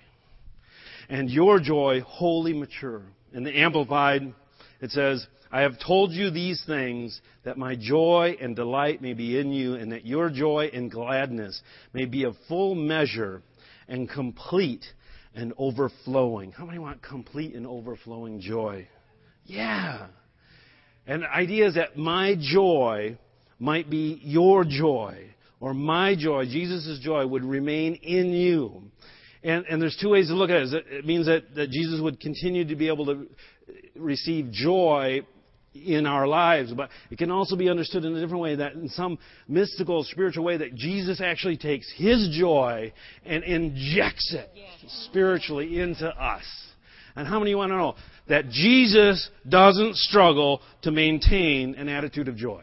and 1.08 1.28
your 1.28 1.58
joy 1.58 2.00
wholly 2.02 2.52
mature. 2.52 3.02
In 3.32 3.42
the 3.42 3.58
Amplified, 3.58 4.32
it 4.80 4.92
says, 4.92 5.26
I 5.50 5.62
have 5.62 5.80
told 5.84 6.12
you 6.12 6.30
these 6.30 6.62
things 6.64 7.20
that 7.42 7.58
my 7.58 7.74
joy 7.74 8.36
and 8.40 8.54
delight 8.54 9.02
may 9.02 9.14
be 9.14 9.36
in 9.36 9.50
you, 9.50 9.74
and 9.74 9.90
that 9.90 10.06
your 10.06 10.30
joy 10.30 10.70
and 10.72 10.92
gladness 10.92 11.60
may 11.92 12.04
be 12.04 12.22
of 12.22 12.36
full 12.46 12.76
measure 12.76 13.42
and 13.88 14.08
complete 14.08 14.84
and 15.35 15.53
overflowing. 15.59 16.53
How 16.53 16.64
many 16.64 16.79
want 16.79 17.03
complete 17.03 17.55
and 17.55 17.66
overflowing 17.66 18.40
joy? 18.40 18.88
Yeah. 19.45 20.09
And 21.07 21.23
the 21.23 21.31
idea 21.33 21.69
is 21.69 21.75
that 21.75 21.97
my 21.97 22.37
joy 22.38 23.19
might 23.59 23.90
be 23.90 24.21
your 24.23 24.64
joy, 24.64 25.35
or 25.61 25.75
my 25.75 26.14
joy, 26.16 26.47
Jesus' 26.47 26.99
joy, 27.03 27.27
would 27.27 27.45
remain 27.45 27.95
in 27.97 28.33
you. 28.33 28.83
And, 29.43 29.64
and 29.66 29.81
there's 29.81 29.97
two 30.01 30.11
ways 30.11 30.29
to 30.29 30.35
look 30.35 30.51
at 30.51 30.62
it. 30.62 30.85
It 30.90 31.07
means 31.07 31.27
that, 31.27 31.55
that 31.55 31.71
Jesus 31.71 32.01
would 32.01 32.21
continue 32.21 32.66
to 32.66 32.77
be 32.77 32.88
able 32.88 33.07
to 33.07 33.27
receive 33.97 34.51
joy 34.51 35.21
in 35.74 36.06
our 36.06 36.26
lives. 36.26 36.72
But 36.72 36.90
it 37.11 37.18
can 37.18 37.30
also 37.30 37.56
be 37.56 37.68
understood 37.68 38.04
in 38.04 38.14
a 38.14 38.20
different 38.20 38.42
way 38.42 38.56
that 38.56 38.74
in 38.74 38.88
some 38.88 39.18
mystical, 39.48 40.04
spiritual 40.04 40.44
way 40.44 40.56
that 40.56 40.74
Jesus 40.74 41.20
actually 41.20 41.56
takes 41.56 41.90
His 41.96 42.37
joy 42.38 42.92
and 43.24 43.44
injects 43.44 44.35
it 44.35 44.50
spiritually 45.06 45.80
into 45.80 46.09
us. 46.09 46.44
And 47.16 47.26
how 47.26 47.38
many 47.38 47.54
want 47.54 47.72
to 47.72 47.76
know 47.76 47.96
that 48.28 48.48
Jesus 48.50 49.30
doesn't 49.48 49.96
struggle 49.96 50.61
to 50.83 50.90
maintain 50.90 51.74
an 51.74 51.88
attitude 51.88 52.28
of 52.28 52.37
joy? 52.37 52.62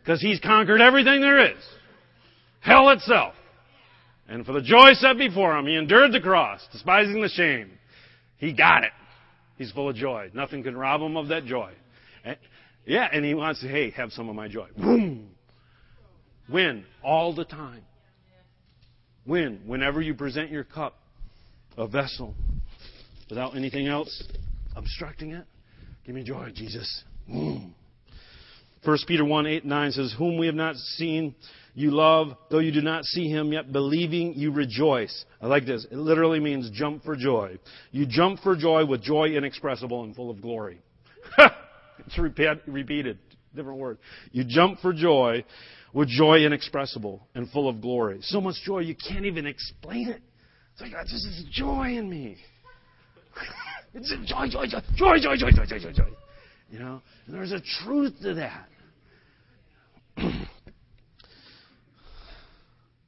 Because 0.00 0.20
He's 0.20 0.40
conquered 0.40 0.80
everything 0.80 1.20
there 1.20 1.50
is. 1.50 1.62
Hell 2.60 2.90
itself. 2.90 3.34
And 4.26 4.46
for 4.46 4.52
the 4.52 4.62
joy 4.62 4.94
set 4.94 5.18
before 5.18 5.56
Him, 5.56 5.66
He 5.66 5.76
endured 5.76 6.12
the 6.12 6.20
cross, 6.20 6.66
despising 6.72 7.20
the 7.20 7.28
shame. 7.28 7.70
He 8.38 8.52
got 8.52 8.84
it. 8.84 8.92
He's 9.56 9.70
full 9.72 9.88
of 9.88 9.96
joy. 9.96 10.30
Nothing 10.34 10.62
can 10.62 10.76
rob 10.76 11.00
him 11.00 11.16
of 11.16 11.28
that 11.28 11.44
joy. 11.44 11.72
And, 12.24 12.36
yeah, 12.86 13.08
and 13.12 13.24
he 13.24 13.34
wants 13.34 13.60
to, 13.60 13.68
hey, 13.68 13.90
have 13.90 14.12
some 14.12 14.28
of 14.28 14.34
my 14.34 14.48
joy. 14.48 14.68
Boom. 14.76 15.30
Win 16.48 16.84
all 17.02 17.34
the 17.34 17.44
time. 17.44 17.82
Win 19.26 19.60
whenever 19.66 20.02
you 20.02 20.14
present 20.14 20.50
your 20.50 20.64
cup, 20.64 20.98
a 21.78 21.86
vessel, 21.86 22.34
without 23.30 23.56
anything 23.56 23.86
else 23.86 24.22
obstructing 24.76 25.32
it. 25.32 25.46
Give 26.04 26.14
me 26.14 26.22
joy, 26.22 26.50
Jesus. 26.54 27.04
Boom. 27.26 27.74
1 28.84 28.98
Peter 29.08 29.24
1 29.24 29.46
8 29.46 29.64
9 29.64 29.92
says, 29.92 30.14
Whom 30.18 30.36
we 30.36 30.46
have 30.46 30.54
not 30.54 30.76
seen, 30.76 31.34
you 31.74 31.90
love, 31.90 32.36
though 32.50 32.60
you 32.60 32.70
do 32.70 32.80
not 32.80 33.04
see 33.04 33.28
him, 33.28 33.52
yet 33.52 33.72
believing 33.72 34.34
you 34.34 34.52
rejoice. 34.52 35.24
I 35.40 35.48
like 35.48 35.66
this. 35.66 35.84
It 35.90 35.96
literally 35.96 36.38
means 36.38 36.70
jump 36.70 37.02
for 37.02 37.16
joy. 37.16 37.58
You 37.90 38.06
jump 38.06 38.40
for 38.40 38.54
joy 38.54 38.86
with 38.86 39.02
joy 39.02 39.30
inexpressible 39.30 40.04
and 40.04 40.14
full 40.14 40.30
of 40.30 40.40
glory. 40.40 40.80
it's 41.98 42.16
repeat, 42.16 42.58
repeated, 42.68 43.18
different 43.56 43.80
word. 43.80 43.98
You 44.30 44.44
jump 44.46 44.78
for 44.80 44.92
joy 44.92 45.44
with 45.92 46.08
joy 46.08 46.38
inexpressible 46.44 47.26
and 47.34 47.50
full 47.50 47.68
of 47.68 47.80
glory. 47.80 48.18
So 48.22 48.40
much 48.40 48.54
joy 48.64 48.80
you 48.80 48.94
can't 48.94 49.24
even 49.24 49.44
explain 49.46 50.08
it. 50.10 50.22
It's 50.74 50.82
like, 50.82 50.92
this 51.02 51.12
is 51.12 51.44
joy 51.50 51.96
in 51.96 52.08
me. 52.08 52.36
it's 53.94 54.12
joy, 54.26 54.46
joy, 54.48 54.66
joy, 54.66 54.80
joy, 54.96 55.18
joy, 55.18 55.36
joy, 55.36 55.50
joy, 55.50 55.66
joy, 55.66 55.78
joy, 55.80 55.92
joy. 55.92 56.10
You 56.70 56.78
know, 56.78 57.02
and 57.26 57.34
there's 57.34 57.52
a 57.52 57.60
truth 57.84 58.14
to 58.22 58.34
that. 58.34 58.68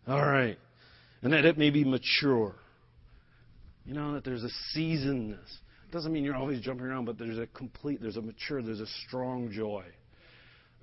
All 0.07 0.25
right. 0.25 0.59
And 1.23 1.33
that 1.33 1.45
it 1.45 1.59
may 1.59 1.71
be 1.71 1.85
mature. 1.85 2.55
You 3.85 3.95
know 3.95 4.15
that 4.15 4.25
there's 4.25 4.45
a 4.45 4.51
seasonness. 4.77 5.39
It 5.89 5.93
doesn't 5.93 6.13
mean 6.13 6.25
you're 6.25 6.37
always 6.37 6.61
jumping 6.61 6.87
around, 6.87 7.05
but 7.05 7.19
there's 7.19 7.39
a 7.39 7.47
complete, 7.47 8.01
there's 8.01 8.17
a 8.17 8.23
mature, 8.23 8.63
there's 8.63 8.81
a 8.81 8.87
strong 9.07 9.51
joy. 9.53 9.85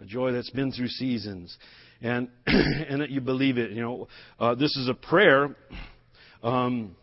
A 0.01 0.05
joy 0.05 0.31
that's 0.31 0.49
been 0.49 0.71
through 0.71 0.87
seasons. 0.87 1.55
And, 2.01 2.29
and 2.47 3.01
that 3.01 3.09
you 3.09 3.21
believe 3.21 3.57
it. 3.57 3.71
You 3.71 3.81
know, 3.81 4.07
uh, 4.39 4.55
this 4.55 4.75
is 4.75 4.89
a 4.89 4.93
prayer. 4.93 5.55
Um, 6.41 6.95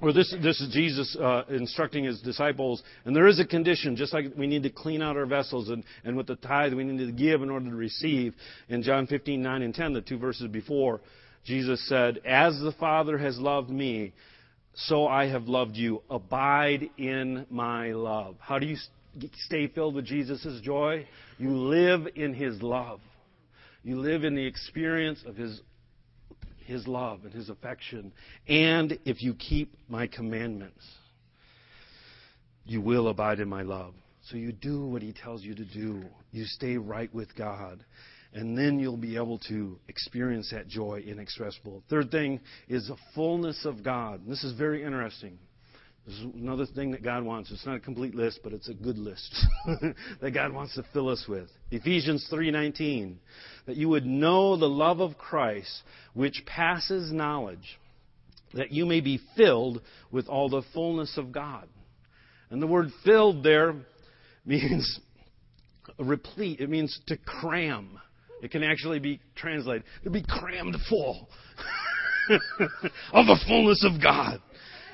or 0.00 0.12
this, 0.12 0.34
this 0.42 0.60
is 0.60 0.72
Jesus 0.74 1.16
uh, 1.20 1.44
instructing 1.48 2.02
his 2.02 2.20
disciples, 2.22 2.82
and 3.04 3.14
there 3.14 3.28
is 3.28 3.38
a 3.38 3.44
condition, 3.46 3.94
just 3.94 4.12
like 4.12 4.26
we 4.36 4.48
need 4.48 4.64
to 4.64 4.70
clean 4.70 5.00
out 5.00 5.16
our 5.16 5.26
vessels, 5.26 5.68
and, 5.68 5.84
and 6.02 6.16
with 6.16 6.26
the 6.26 6.34
tithe 6.34 6.74
we 6.74 6.82
need 6.82 7.06
to 7.06 7.12
give 7.12 7.40
in 7.40 7.50
order 7.50 7.70
to 7.70 7.76
receive. 7.76 8.34
In 8.68 8.82
John 8.82 9.06
15, 9.06 9.40
9 9.40 9.62
and 9.62 9.72
10, 9.72 9.92
the 9.92 10.00
two 10.00 10.18
verses 10.18 10.48
before, 10.48 11.00
Jesus 11.44 11.86
said, 11.88 12.18
As 12.24 12.58
the 12.60 12.72
Father 12.78 13.18
has 13.18 13.38
loved 13.38 13.70
me, 13.70 14.12
so 14.74 15.06
I 15.06 15.28
have 15.28 15.44
loved 15.44 15.76
you. 15.76 16.02
Abide 16.08 16.90
in 16.96 17.46
my 17.50 17.92
love. 17.92 18.36
How 18.40 18.58
do 18.58 18.66
you 18.66 18.76
stay 19.44 19.66
filled 19.68 19.94
with 19.94 20.06
Jesus' 20.06 20.60
joy? 20.62 21.06
You 21.38 21.50
live 21.50 22.06
in 22.14 22.32
his 22.34 22.62
love. 22.62 23.00
You 23.82 23.98
live 23.98 24.24
in 24.24 24.34
the 24.34 24.46
experience 24.46 25.22
of 25.26 25.36
his 25.36 25.60
his 26.64 26.86
love 26.86 27.24
and 27.24 27.32
his 27.32 27.48
affection. 27.48 28.12
And 28.48 28.98
if 29.04 29.22
you 29.22 29.34
keep 29.34 29.74
my 29.88 30.06
commandments, 30.06 30.84
you 32.64 32.80
will 32.80 33.08
abide 33.08 33.40
in 33.40 33.48
my 33.48 33.62
love. 33.62 33.94
So 34.30 34.36
you 34.36 34.52
do 34.52 34.86
what 34.86 35.02
he 35.02 35.12
tells 35.12 35.42
you 35.42 35.54
to 35.54 35.64
do. 35.64 36.04
You 36.30 36.44
stay 36.44 36.76
right 36.76 37.12
with 37.12 37.34
God. 37.36 37.84
And 38.34 38.56
then 38.56 38.78
you'll 38.78 38.96
be 38.96 39.16
able 39.16 39.38
to 39.48 39.78
experience 39.88 40.50
that 40.52 40.66
joy 40.66 41.04
inexpressible. 41.06 41.82
Third 41.90 42.10
thing 42.10 42.40
is 42.68 42.88
the 42.88 42.96
fullness 43.14 43.64
of 43.66 43.82
God. 43.82 44.22
This 44.26 44.42
is 44.42 44.56
very 44.56 44.82
interesting. 44.82 45.38
This 46.06 46.16
is 46.16 46.24
another 46.34 46.66
thing 46.66 46.90
that 46.92 47.04
God 47.04 47.22
wants. 47.24 47.52
It's 47.52 47.64
not 47.64 47.76
a 47.76 47.80
complete 47.80 48.14
list, 48.14 48.40
but 48.42 48.52
it's 48.52 48.68
a 48.68 48.74
good 48.74 48.98
list 48.98 49.34
that 50.20 50.32
God 50.32 50.52
wants 50.52 50.74
to 50.74 50.84
fill 50.92 51.08
us 51.08 51.26
with. 51.28 51.48
Ephesians 51.70 52.26
3:19 52.32 53.16
that 53.66 53.76
you 53.76 53.88
would 53.88 54.04
know 54.04 54.56
the 54.56 54.68
love 54.68 55.00
of 55.00 55.16
Christ 55.16 55.82
which 56.14 56.42
passes 56.44 57.12
knowledge 57.12 57.78
that 58.54 58.72
you 58.72 58.84
may 58.84 59.00
be 59.00 59.20
filled 59.36 59.80
with 60.10 60.26
all 60.26 60.48
the 60.48 60.62
fullness 60.74 61.16
of 61.16 61.30
God. 61.30 61.68
And 62.50 62.60
the 62.60 62.66
word 62.66 62.88
filled 63.04 63.44
there 63.44 63.74
means 64.44 65.00
replete. 65.98 66.60
It 66.60 66.68
means 66.68 66.98
to 67.06 67.16
cram. 67.16 67.98
It 68.42 68.50
can 68.50 68.64
actually 68.64 68.98
be 68.98 69.20
translated 69.36 69.84
to 70.04 70.10
be 70.10 70.22
crammed 70.22 70.76
full 70.88 71.28
of 73.12 73.26
the 73.26 73.38
fullness 73.46 73.84
of 73.84 74.02
God. 74.02 74.42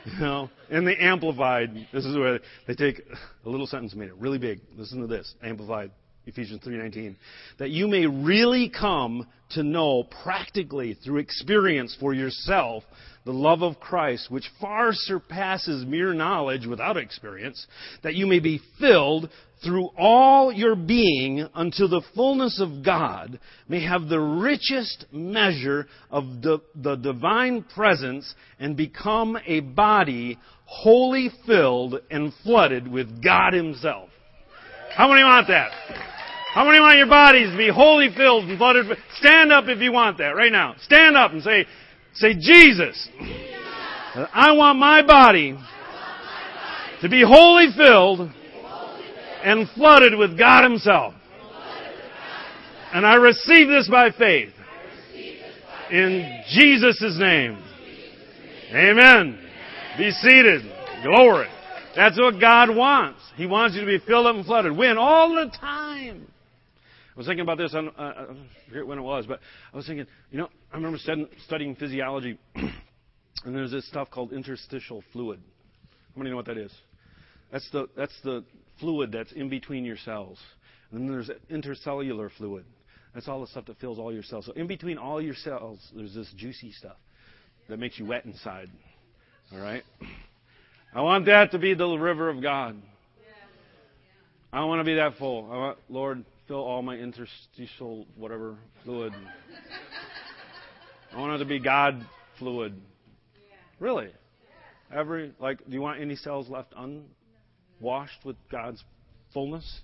You 0.05 0.21
know, 0.21 0.51
and 0.71 0.87
the 0.87 1.03
amplified, 1.03 1.75
this 1.93 2.05
is 2.05 2.17
where 2.17 2.39
they 2.67 2.75
take 2.75 3.03
a 3.45 3.49
little 3.49 3.67
sentence 3.67 3.95
made 3.95 4.09
it 4.09 4.15
really 4.17 4.39
big. 4.39 4.61
Listen 4.77 5.01
to 5.01 5.07
this, 5.07 5.35
amplified, 5.43 5.91
Ephesians 6.27 6.63
3:19. 6.63 7.17
That 7.59 7.71
you 7.71 7.89
may 7.89 8.07
really 8.07 8.69
come 8.69 9.27
to 9.51 9.63
know 9.63 10.05
practically 10.05 10.95
through 10.95 11.19
experience 11.19 11.97
for 11.99 12.15
yourself 12.15 12.85
the 13.25 13.33
love 13.33 13.63
of 13.63 13.81
Christ, 13.81 14.31
which 14.31 14.49
far 14.61 14.91
surpasses 14.93 15.85
mere 15.85 16.15
knowledge 16.15 16.67
without 16.67 16.97
experience, 16.97 17.67
that 18.03 18.15
you 18.15 18.27
may 18.27 18.41
be 18.41 18.61
filled 18.79 19.29
through 19.65 19.89
all 19.97 20.53
your 20.53 20.77
being 20.77 21.47
until 21.55 21.89
the 21.89 22.03
fullness 22.15 22.61
of 22.61 22.85
God 22.85 23.41
may 23.69 23.85
have 23.85 24.09
the 24.09 24.21
richest 24.21 25.07
measure 25.13 25.87
of 26.11 26.25
the, 26.43 26.59
the 26.75 26.97
divine 26.97 27.65
presence 27.75 28.35
and 28.59 28.77
become 28.77 29.37
a 29.47 29.61
body 29.61 30.39
wholly 30.65 31.31
filled 31.47 32.01
and 32.11 32.33
flooded 32.45 32.87
with 32.87 33.23
God 33.23 33.53
Himself. 33.53 34.11
How 34.95 35.09
many 35.09 35.23
want 35.23 35.49
that? 35.49 35.71
How 36.55 36.65
many 36.65 36.81
want 36.81 36.97
your 36.97 37.07
bodies 37.07 37.51
to 37.51 37.57
be 37.57 37.69
wholly 37.69 38.09
filled 38.17 38.45
and 38.45 38.59
flooded? 38.59 38.87
Stand 39.19 39.53
up 39.53 39.65
if 39.69 39.81
you 39.81 39.93
want 39.93 40.19
that 40.19 40.31
right 40.31 40.53
now. 40.53 40.75
Stand 40.83 41.17
up 41.17 41.33
and 41.33 41.43
say, 41.43 41.67
say, 42.15 42.35
Jesus, 42.35 43.09
I 44.15 44.53
want 44.53 44.79
my 44.79 45.03
body 45.07 45.59
to 47.03 47.09
be 47.09 47.23
wholly 47.23 47.69
filled 47.77 48.31
and 49.43 49.69
flooded 49.71 50.17
with 50.17 50.39
God 50.39 50.65
Himself. 50.65 51.15
And 52.93 53.07
I 53.07 53.15
receive 53.17 53.69
this 53.69 53.89
by 53.89 54.11
faith. 54.11 54.53
In 55.91 56.43
Jesus' 56.51 57.17
name. 57.19 57.63
Amen. 58.73 59.39
Be 59.97 60.11
seated. 60.11 60.63
Glory. 61.03 61.49
That's 61.97 62.19
what 62.19 62.41
God 62.41 62.75
wants. 62.75 63.21
He 63.37 63.47
wants 63.47 63.75
you 63.75 63.81
to 63.83 63.87
be 63.87 63.99
filled 64.07 64.27
up 64.27 64.37
and 64.37 64.45
flooded. 64.45 64.77
When? 64.77 64.99
All 64.99 65.31
the 65.31 65.51
time. 65.59 66.27
I 67.19 67.19
was 67.19 67.27
thinking 67.27 67.43
about 67.43 67.59
this, 67.59 67.75
I 67.75 68.27
forget 68.69 68.87
when 68.87 68.99
it 68.99 69.03
was, 69.03 69.27
but 69.27 69.41
I 69.73 69.77
was 69.77 69.89
thinking, 69.89 70.07
you 70.31 70.39
know, 70.39 70.49
I 70.73 70.77
remember 70.77 70.99
studying 71.45 71.75
physiology, 71.75 72.39
and 72.55 72.73
there's 73.45 73.73
this 73.73 73.89
stuff 73.89 74.09
called 74.09 74.33
interstitial 74.33 75.03
fluid. 75.13 75.41
How 76.15 76.19
many 76.21 76.31
know 76.31 76.37
what 76.37 76.47
that 76.47 76.59
is? 76.59 76.73
That's 77.51 77.69
the, 77.73 77.89
that's 77.97 78.17
the 78.23 78.45
fluid 78.81 79.13
that's 79.13 79.33
in 79.33 79.49
between 79.49 79.85
your 79.85 79.97
cells. 79.97 80.39
And 80.91 81.01
then 81.01 81.11
there's 81.11 81.31
intercellular 81.51 82.31
fluid. 82.37 82.65
That's 83.15 83.29
all 83.29 83.41
the 83.41 83.47
stuff 83.47 83.67
that 83.67 83.79
fills 83.79 83.99
all 83.99 84.13
your 84.13 84.23
cells. 84.23 84.47
So 84.47 84.53
in 84.53 84.67
between 84.67 84.99
all 84.99 85.21
your 85.21 85.35
cells, 85.35 85.81
there's 85.95 86.15
this 86.15 86.33
juicy 86.37 86.73
stuff 86.73 86.97
that 87.69 87.79
makes 87.79 87.99
you 87.99 88.07
wet 88.07 88.25
inside. 88.25 88.71
All 89.53 89.61
right? 89.61 89.83
I 90.95 91.03
want 91.03 91.27
that 91.27 91.53
to 91.53 91.59
be 91.59 91.75
the 91.75 91.87
river 91.87 92.29
of 92.29 92.43
God. 92.43 92.81
I 94.53 94.65
want 94.65 94.81
to 94.81 94.85
be 94.85 94.95
that 94.95 95.17
full. 95.19 95.51
I 95.53 95.57
want, 95.57 95.79
Lord, 95.91 96.25
fill 96.47 96.61
all 96.61 96.81
my 96.81 96.97
interstitial 96.97 98.07
whatever 98.17 98.57
fluid. 98.85 99.13
I 101.13 101.21
want 101.21 101.35
it 101.35 101.39
to 101.39 101.45
be 101.45 101.59
God 101.59 102.07
fluid. 102.39 102.81
Really? 103.79 104.09
Every 104.93 105.33
like, 105.39 105.59
do 105.67 105.73
you 105.73 105.83
want 105.83 106.01
any 106.01 106.17
cells 106.17 106.49
left 106.49 106.73
un? 106.75 107.05
Washed 107.81 108.25
with 108.25 108.37
God's 108.51 108.83
fullness. 109.33 109.81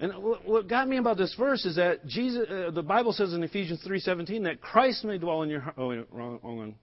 And 0.00 0.12
what 0.44 0.68
got 0.68 0.86
me 0.88 0.96
about 0.98 1.16
this 1.16 1.34
verse 1.36 1.64
is 1.64 1.76
that 1.76 2.06
Jesus, 2.06 2.46
uh, 2.48 2.70
the 2.70 2.82
Bible 2.82 3.12
says 3.12 3.32
in 3.32 3.42
Ephesians 3.42 3.82
3:17 3.84 4.44
that 4.44 4.60
Christ 4.60 5.04
may 5.04 5.18
dwell 5.18 5.42
in 5.42 5.50
your. 5.50 5.74
Oh, 5.76 5.90
wrong, 6.12 6.38
wrong. 6.42 6.74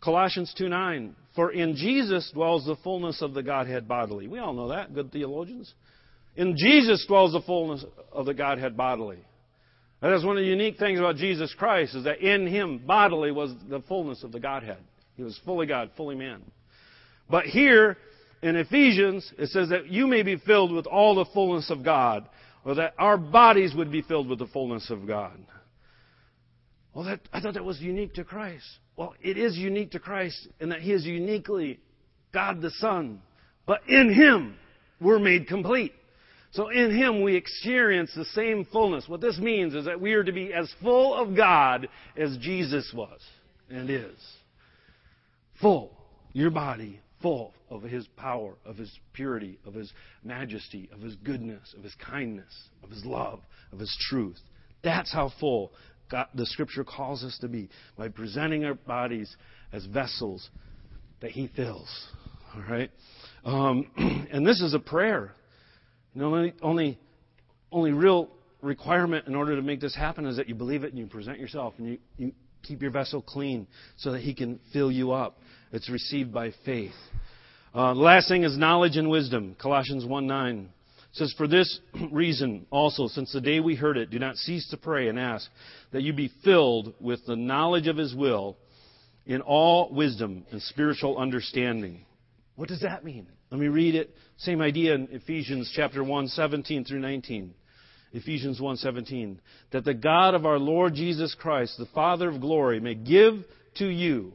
Colossians 0.00 0.52
2:9. 0.58 1.14
For 1.36 1.52
in 1.52 1.76
Jesus 1.76 2.30
dwells 2.32 2.66
the 2.66 2.76
fullness 2.76 3.22
of 3.22 3.34
the 3.34 3.42
Godhead 3.42 3.86
bodily. 3.86 4.26
We 4.26 4.38
all 4.38 4.52
know 4.52 4.68
that, 4.68 4.94
good 4.94 5.12
theologians. 5.12 5.72
In 6.36 6.56
Jesus 6.56 7.04
dwells 7.06 7.32
the 7.32 7.40
fullness 7.40 7.84
of 8.12 8.26
the 8.26 8.34
Godhead 8.34 8.76
bodily. 8.76 9.18
That's 10.00 10.24
one 10.24 10.36
of 10.36 10.42
the 10.42 10.48
unique 10.48 10.78
things 10.78 10.98
about 10.98 11.16
Jesus 11.16 11.54
Christ 11.54 11.94
is 11.94 12.04
that 12.04 12.18
in 12.18 12.46
Him 12.46 12.78
bodily 12.78 13.30
was 13.30 13.54
the 13.68 13.80
fullness 13.82 14.22
of 14.22 14.32
the 14.32 14.40
Godhead. 14.40 14.78
He 15.16 15.22
was 15.22 15.38
fully 15.44 15.66
God, 15.66 15.90
fully 15.96 16.14
man. 16.14 16.42
But 17.30 17.46
here 17.46 17.96
in 18.44 18.56
Ephesians, 18.56 19.32
it 19.38 19.48
says 19.48 19.70
that 19.70 19.88
you 19.88 20.06
may 20.06 20.22
be 20.22 20.36
filled 20.36 20.70
with 20.70 20.86
all 20.86 21.14
the 21.14 21.24
fullness 21.32 21.70
of 21.70 21.82
God, 21.82 22.28
or 22.62 22.74
that 22.74 22.92
our 22.98 23.16
bodies 23.16 23.74
would 23.74 23.90
be 23.90 24.02
filled 24.02 24.28
with 24.28 24.38
the 24.38 24.46
fullness 24.46 24.90
of 24.90 25.06
God. 25.06 25.38
Well, 26.92 27.06
that, 27.06 27.20
I 27.32 27.40
thought 27.40 27.54
that 27.54 27.64
was 27.64 27.80
unique 27.80 28.12
to 28.14 28.24
Christ. 28.24 28.66
Well, 28.96 29.14
it 29.22 29.38
is 29.38 29.56
unique 29.56 29.92
to 29.92 29.98
Christ 29.98 30.46
in 30.60 30.68
that 30.68 30.82
He 30.82 30.92
is 30.92 31.06
uniquely 31.06 31.80
God 32.34 32.60
the 32.60 32.70
Son. 32.72 33.22
But 33.64 33.80
in 33.88 34.12
Him, 34.12 34.56
we're 35.00 35.18
made 35.18 35.48
complete. 35.48 35.94
So 36.50 36.68
in 36.68 36.94
Him, 36.94 37.22
we 37.22 37.36
experience 37.36 38.12
the 38.14 38.26
same 38.26 38.66
fullness. 38.66 39.08
What 39.08 39.22
this 39.22 39.38
means 39.38 39.74
is 39.74 39.86
that 39.86 40.02
we 40.02 40.12
are 40.12 40.22
to 40.22 40.32
be 40.32 40.52
as 40.52 40.70
full 40.82 41.14
of 41.14 41.34
God 41.34 41.88
as 42.14 42.36
Jesus 42.42 42.92
was 42.94 43.20
and 43.70 43.88
is. 43.88 44.18
Full. 45.62 45.96
Your 46.34 46.50
body 46.50 47.00
full 47.24 47.54
of 47.70 47.82
His 47.82 48.06
power, 48.16 48.54
of 48.66 48.76
His 48.76 48.92
purity, 49.14 49.58
of 49.64 49.72
His 49.72 49.90
majesty, 50.22 50.90
of 50.92 51.00
His 51.00 51.16
goodness, 51.16 51.74
of 51.76 51.82
His 51.82 51.94
kindness, 51.94 52.52
of 52.82 52.90
His 52.90 53.02
love, 53.04 53.40
of 53.72 53.78
His 53.78 53.96
truth. 54.10 54.38
That's 54.82 55.10
how 55.10 55.32
full 55.40 55.72
God, 56.10 56.26
the 56.34 56.44
Scripture 56.44 56.84
calls 56.84 57.24
us 57.24 57.38
to 57.40 57.48
be 57.48 57.70
by 57.96 58.08
presenting 58.08 58.66
our 58.66 58.74
bodies 58.74 59.34
as 59.72 59.86
vessels 59.86 60.50
that 61.22 61.30
He 61.30 61.48
fills. 61.56 61.88
All 62.54 62.62
right, 62.70 62.90
um, 63.46 63.86
and 64.30 64.46
this 64.46 64.60
is 64.60 64.74
a 64.74 64.78
prayer. 64.78 65.32
You 66.12 66.20
know, 66.20 66.26
only, 66.26 66.54
only 66.60 66.98
only 67.72 67.92
real 67.92 68.28
requirement 68.62 69.26
in 69.26 69.34
order 69.34 69.56
to 69.56 69.62
make 69.62 69.80
this 69.80 69.96
happen 69.96 70.26
is 70.26 70.36
that 70.36 70.48
you 70.48 70.54
believe 70.54 70.84
it 70.84 70.90
and 70.90 70.98
you 70.98 71.06
present 71.06 71.38
yourself 71.40 71.74
and 71.78 71.88
you, 71.88 71.98
you 72.16 72.32
keep 72.62 72.80
your 72.80 72.90
vessel 72.90 73.20
clean 73.20 73.66
so 73.96 74.12
that 74.12 74.20
He 74.20 74.34
can 74.34 74.60
fill 74.72 74.90
you 74.90 75.12
up. 75.12 75.38
It's 75.74 75.90
received 75.90 76.32
by 76.32 76.52
faith. 76.64 76.94
Uh, 77.74 77.94
the 77.94 78.00
last 78.00 78.28
thing 78.28 78.44
is 78.44 78.56
knowledge 78.56 78.96
and 78.96 79.10
wisdom. 79.10 79.56
Colossians 79.60 80.04
1 80.04 80.24
9 80.24 80.68
says, 81.14 81.34
For 81.36 81.48
this 81.48 81.80
reason 82.12 82.66
also, 82.70 83.08
since 83.08 83.32
the 83.32 83.40
day 83.40 83.58
we 83.58 83.74
heard 83.74 83.96
it, 83.96 84.08
do 84.08 84.20
not 84.20 84.36
cease 84.36 84.68
to 84.70 84.76
pray 84.76 85.08
and 85.08 85.18
ask 85.18 85.50
that 85.90 86.02
you 86.02 86.12
be 86.12 86.30
filled 86.44 86.94
with 87.00 87.26
the 87.26 87.34
knowledge 87.34 87.88
of 87.88 87.96
His 87.96 88.14
will 88.14 88.56
in 89.26 89.40
all 89.40 89.92
wisdom 89.92 90.46
and 90.52 90.62
spiritual 90.62 91.18
understanding. 91.18 92.06
What 92.54 92.68
does 92.68 92.82
that 92.82 93.04
mean? 93.04 93.26
Let 93.50 93.58
me 93.58 93.66
read 93.66 93.96
it. 93.96 94.14
Same 94.36 94.60
idea 94.60 94.94
in 94.94 95.08
Ephesians 95.10 95.72
chapter 95.74 96.04
1, 96.04 96.28
17 96.28 96.84
through 96.84 97.00
19. 97.00 97.52
Ephesians 98.12 98.60
1:17 98.60 99.38
that 99.72 99.84
the 99.84 99.92
God 99.92 100.34
of 100.34 100.46
our 100.46 100.60
Lord 100.60 100.94
Jesus 100.94 101.34
Christ 101.34 101.78
the 101.78 101.86
Father 101.86 102.28
of 102.28 102.40
glory 102.40 102.78
may 102.78 102.94
give 102.94 103.44
to 103.78 103.88
you 103.88 104.34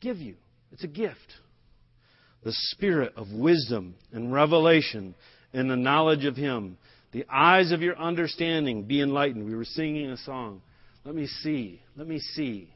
give 0.00 0.18
you. 0.18 0.36
It's 0.72 0.84
a 0.84 0.88
gift. 0.88 1.34
The 2.44 2.52
spirit 2.52 3.14
of 3.16 3.30
wisdom 3.32 3.94
and 4.12 4.32
revelation 4.32 5.14
and 5.52 5.70
the 5.70 5.76
knowledge 5.76 6.24
of 6.24 6.36
him. 6.36 6.78
The 7.12 7.24
eyes 7.32 7.72
of 7.72 7.80
your 7.80 7.98
understanding 7.98 8.84
be 8.84 9.00
enlightened. 9.00 9.46
We 9.46 9.54
were 9.54 9.64
singing 9.64 10.10
a 10.10 10.16
song. 10.18 10.62
Let 11.04 11.14
me 11.14 11.26
see. 11.26 11.80
Let 11.96 12.06
me 12.06 12.18
see. 12.18 12.72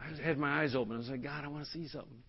I 0.00 0.26
had 0.26 0.38
my 0.38 0.62
eyes 0.62 0.74
open. 0.74 0.94
I 0.94 0.98
was 0.98 1.08
like 1.08 1.22
God 1.22 1.44
I 1.44 1.48
want 1.48 1.64
to 1.64 1.70
see 1.70 1.88
something. 1.88 2.22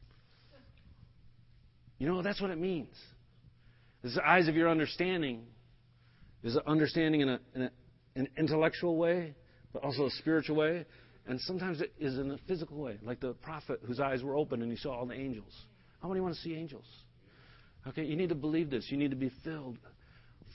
You 1.97 2.08
know 2.08 2.22
that's 2.22 2.41
what 2.41 2.51
it 2.51 2.60
means. 2.60 2.93
It's 4.03 4.16
the 4.16 4.28
eyes 4.28 4.47
of 4.47 4.56
your 4.56 4.70
understanding. 4.70 5.43
An 6.43 6.60
understanding 6.68 7.22
in, 7.22 7.30
a, 7.30 7.39
in 7.56 7.62
a, 7.64 7.72
an 8.16 8.28
intellectual 8.38 8.97
way, 8.97 9.34
but 9.74 9.84
also 9.84 10.06
a 10.06 10.12
spiritual 10.12 10.58
way. 10.58 10.86
And 11.28 11.40
sometimes 11.42 11.82
it 11.82 11.94
is 12.00 12.18
in 12.18 12.32
a 12.32 12.38
physical 12.48 12.78
way, 12.78 12.98
like 13.02 13.20
the 13.20 13.34
prophet 13.34 13.80
whose 13.86 14.00
eyes 14.00 14.22
were 14.22 14.36
open 14.36 14.62
and 14.62 14.72
he 14.72 14.78
saw 14.78 14.92
all 14.92 15.06
the 15.06 15.16
angels. 15.16 15.52
How 16.02 16.08
many 16.08 16.22
want 16.22 16.36
to 16.36 16.42
see 16.42 16.54
angels? 16.54 16.86
Okay, 17.88 18.04
you 18.04 18.16
need 18.16 18.30
to 18.30 18.36
believe 18.36 18.70
this. 18.70 18.88
You 18.90 18.98
need 18.98 19.12
to 19.12 19.18
be 19.18 19.32
filled, 19.44 19.78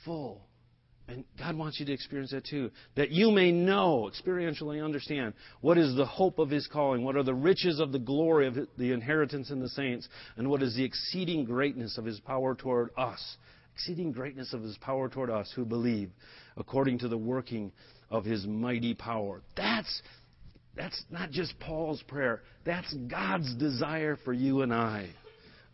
full. 0.04 0.42
And 1.08 1.24
God 1.38 1.56
wants 1.56 1.80
you 1.80 1.86
to 1.86 1.92
experience 1.92 2.30
that 2.30 2.46
too. 2.46 2.70
That 2.94 3.10
you 3.10 3.32
may 3.32 3.50
know, 3.50 4.08
experientially 4.12 4.84
understand, 4.84 5.34
what 5.60 5.76
is 5.76 5.96
the 5.96 6.06
hope 6.06 6.38
of 6.38 6.50
His 6.50 6.68
calling, 6.68 7.02
what 7.02 7.16
are 7.16 7.24
the 7.24 7.34
riches 7.34 7.80
of 7.80 7.90
the 7.90 7.98
glory 7.98 8.46
of 8.46 8.56
the 8.78 8.92
inheritance 8.92 9.50
in 9.50 9.58
the 9.58 9.68
saints, 9.68 10.08
and 10.36 10.48
what 10.48 10.62
is 10.62 10.76
the 10.76 10.84
exceeding 10.84 11.44
greatness 11.44 11.98
of 11.98 12.04
His 12.04 12.20
power 12.20 12.54
toward 12.54 12.90
us 12.96 13.36
exceeding 13.80 14.12
greatness 14.12 14.52
of 14.52 14.62
his 14.62 14.76
power 14.78 15.08
toward 15.08 15.30
us 15.30 15.50
who 15.56 15.64
believe, 15.64 16.10
according 16.58 16.98
to 16.98 17.08
the 17.08 17.16
working 17.16 17.72
of 18.10 18.24
his 18.24 18.46
mighty 18.46 18.92
power. 18.94 19.42
That's, 19.56 20.02
that's 20.80 21.04
not 21.10 21.30
just 21.30 21.58
Paul's 21.60 22.02
prayer, 22.08 22.40
that's 22.64 22.90
God's 23.06 23.54
desire 23.56 24.16
for 24.24 24.32
you 24.32 24.62
and 24.62 24.72
I. 24.72 25.10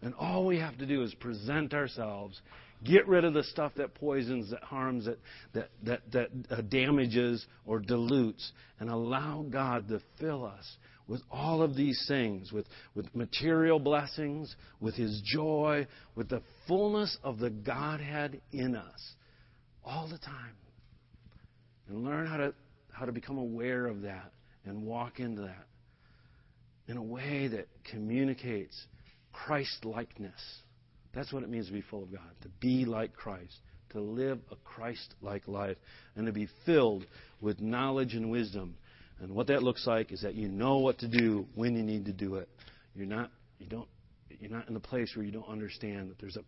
And 0.02 0.14
all 0.14 0.44
we 0.44 0.58
have 0.58 0.76
to 0.78 0.86
do 0.86 1.04
is 1.04 1.14
present 1.14 1.74
ourselves, 1.74 2.40
get 2.82 3.06
rid 3.06 3.24
of 3.24 3.32
the 3.32 3.44
stuff 3.44 3.70
that 3.76 3.94
poisons, 3.94 4.50
that 4.50 4.64
harms, 4.64 5.04
that, 5.04 5.18
that, 5.54 5.70
that, 5.84 6.00
that 6.12 6.28
uh, 6.50 6.60
damages 6.62 7.46
or 7.66 7.78
dilutes, 7.78 8.50
and 8.80 8.90
allow 8.90 9.46
God 9.48 9.86
to 9.88 10.00
fill 10.18 10.44
us 10.44 10.76
with 11.06 11.22
all 11.30 11.62
of 11.62 11.76
these 11.76 12.04
things, 12.08 12.50
with, 12.50 12.66
with 12.96 13.06
material 13.14 13.78
blessings, 13.78 14.56
with 14.80 14.96
His 14.96 15.22
joy, 15.24 15.86
with 16.16 16.28
the 16.28 16.42
fullness 16.66 17.16
of 17.22 17.38
the 17.38 17.50
Godhead 17.50 18.40
in 18.50 18.74
us, 18.74 19.14
all 19.84 20.08
the 20.08 20.18
time. 20.18 20.56
And 21.88 22.02
learn 22.02 22.26
how 22.26 22.38
to, 22.38 22.54
how 22.90 23.04
to 23.04 23.12
become 23.12 23.38
aware 23.38 23.86
of 23.86 24.02
that 24.02 24.32
and 24.66 24.82
walk 24.82 25.20
into 25.20 25.42
that 25.42 25.66
in 26.88 26.96
a 26.96 27.02
way 27.02 27.48
that 27.48 27.68
communicates 27.90 28.86
Christ 29.32 29.84
likeness. 29.84 30.40
That's 31.14 31.32
what 31.32 31.42
it 31.42 31.48
means 31.48 31.66
to 31.68 31.72
be 31.72 31.82
full 31.82 32.02
of 32.02 32.12
God, 32.12 32.20
to 32.42 32.48
be 32.60 32.84
like 32.84 33.14
Christ, 33.14 33.54
to 33.90 34.00
live 34.00 34.38
a 34.50 34.56
Christ 34.56 35.14
like 35.22 35.48
life, 35.48 35.76
and 36.14 36.26
to 36.26 36.32
be 36.32 36.48
filled 36.64 37.06
with 37.40 37.60
knowledge 37.60 38.14
and 38.14 38.30
wisdom 38.30 38.76
and 39.20 39.34
what 39.34 39.46
that 39.46 39.62
looks 39.62 39.86
like 39.86 40.12
is 40.12 40.22
that 40.22 40.34
you 40.34 40.48
know 40.48 40.78
what 40.78 40.98
to 40.98 41.08
do 41.08 41.46
when 41.54 41.74
you 41.74 41.82
need 41.82 42.04
to 42.06 42.12
do 42.12 42.36
it. 42.36 42.48
You're 42.94 43.06
not 43.06 43.30
you 43.58 43.66
don't 43.66 43.88
you're 44.28 44.50
not 44.50 44.68
in 44.68 44.74
the 44.74 44.80
place 44.80 45.12
where 45.14 45.24
you 45.24 45.32
don't 45.32 45.48
understand 45.48 46.10
that 46.10 46.18
there's 46.18 46.36
a 46.36 46.42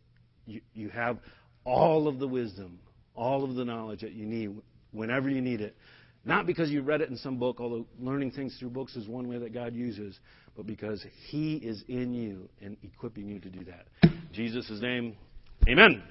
you, 0.47 0.61
you 0.75 0.89
have 0.91 1.19
all 1.65 2.09
of 2.09 2.19
the 2.19 2.29
wisdom, 2.29 2.79
all 3.15 3.45
of 3.45 3.55
the 3.55 3.65
knowledge 3.65 4.01
that 4.01 4.13
you 4.13 4.27
need 4.27 4.55
whenever 4.93 5.29
you 5.31 5.41
need 5.41 5.61
it. 5.61 5.77
Not 6.29 6.47
because 6.47 6.71
you 6.71 6.83
read 6.83 7.01
it 7.01 7.09
in 7.09 7.17
some 7.17 7.39
book, 7.39 7.59
although 7.59 7.87
learning 7.99 8.33
things 8.33 8.55
through 8.61 8.69
books 8.69 8.97
is 8.97 9.09
one 9.09 9.29
way 9.29 9.39
that 9.39 9.55
God 9.55 9.75
uses, 9.75 10.21
but 10.55 10.67
because 10.67 11.03
He 11.27 11.55
is 11.57 11.83
in 11.89 12.13
you 12.13 12.51
and 12.61 12.77
equipping 12.83 13.27
you 13.27 13.41
to 13.41 13.49
do 13.49 13.65
that. 13.65 13.87
Jesus' 14.31 14.71
name, 14.83 15.17
Amen. 15.67 16.03